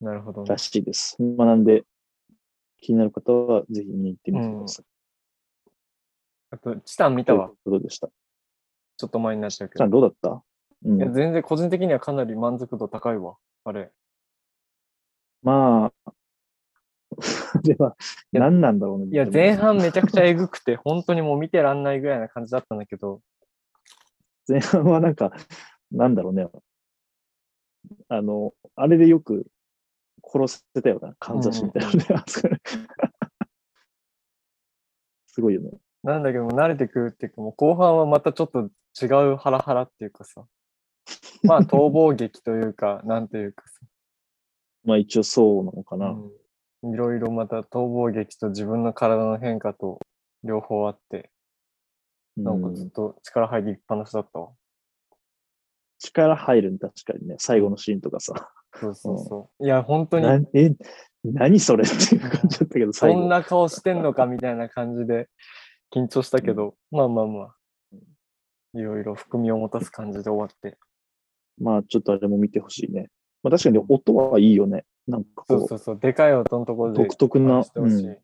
[0.02, 0.58] なるほどねら。
[0.58, 1.16] しいです。
[1.22, 1.84] まあ、なんで、
[2.80, 4.84] 気になる方はぜひ見に行ってみてください。
[6.50, 7.52] あと、チタン見たわと。
[7.52, 8.10] いうことでした。
[8.98, 10.00] ちょっと前になっちゃうけさあ、ど。
[10.00, 10.44] どうだった？
[10.84, 13.36] うんいや、全然個人的にはかなり満足度高いわ。
[13.64, 13.90] あれ。
[15.42, 16.12] まあ、
[17.62, 17.96] では、
[18.32, 19.06] 何なんだろうね。
[19.06, 23.20] いや、前半めちゃくちゃえぐくて、本当にもう見てらんないぐらいな感じだったんだけど、
[24.46, 25.32] 前半はなんか、
[25.90, 26.48] なんだろうね。
[28.08, 29.46] あの、あれでよく
[30.22, 32.06] 殺せたよな、かんざしみたいなね。
[32.14, 32.58] あそこね
[35.26, 35.70] すごいよね。
[36.02, 38.70] なんだけど慣れてくるっていうか、もう後半はまたちょっと
[39.00, 40.44] 違うハラハラっていうかさ、
[41.42, 43.80] まあ逃亡劇というか、なんていうかさ、
[44.84, 46.10] まあ一応そうなのかな。
[46.10, 46.30] うん
[46.84, 49.98] いろいろまた逃亡劇と自分の体の変化と
[50.44, 51.30] 両方あって、
[52.36, 54.50] なんかずっと力入りっぱなしだったわ。
[55.98, 58.50] 力入るん確かにね、最後のシーンとかさ。
[58.80, 59.66] そうそうそう。
[59.66, 60.72] いや、本当になえ、
[61.24, 63.20] 何それっていう感じだったけど、最後。
[63.20, 65.28] そんな顔してんのかみたいな感じで
[65.92, 67.56] 緊張したけど、まあまあまあ、
[68.74, 70.78] いろいろ含みを持たす感じで終わって。
[71.60, 73.08] まあちょっとあれも見てほしいね。
[73.42, 74.84] まあ確かに音はいいよね。
[75.06, 77.64] なんかこう、そうそうそう、でかい音のところで独特な。
[77.74, 78.16] うん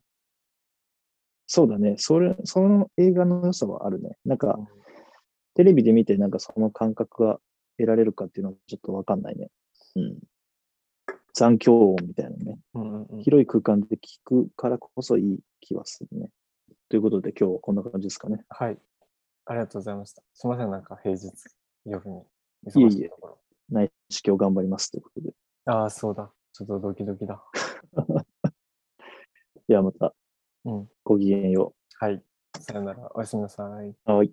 [1.47, 1.93] そうだね。
[1.99, 4.17] それ、その映画の良さはあるね。
[4.25, 4.67] なんか、うん
[5.55, 7.39] テレビで見てなんかその感覚が
[7.77, 9.49] 得られるかっていうのはちょっとわかんないね。
[9.95, 10.19] うん。
[11.33, 13.23] 残響音みたいなね、うんうんうん。
[13.23, 16.29] 広い空間で聞くからこそいい気はするね。
[16.89, 18.43] ということで今日はこんな感じですかね。
[18.49, 18.77] はい。
[19.45, 20.21] ありがとうございました。
[20.33, 21.31] すみません、なんか平日
[21.85, 22.23] 夜に
[22.65, 23.11] いえいえ。
[23.69, 25.33] 内視鏡頑張りますということで。
[25.65, 26.31] ああ、そうだ。
[26.53, 27.43] ちょっとドキドキだ。
[29.67, 30.13] ではまた
[30.65, 30.89] うん。
[31.03, 32.23] ごきげんよはい。
[32.59, 33.11] さよなら。
[33.15, 33.89] おやすみなさい。
[33.89, 33.95] う。
[34.05, 34.31] はい。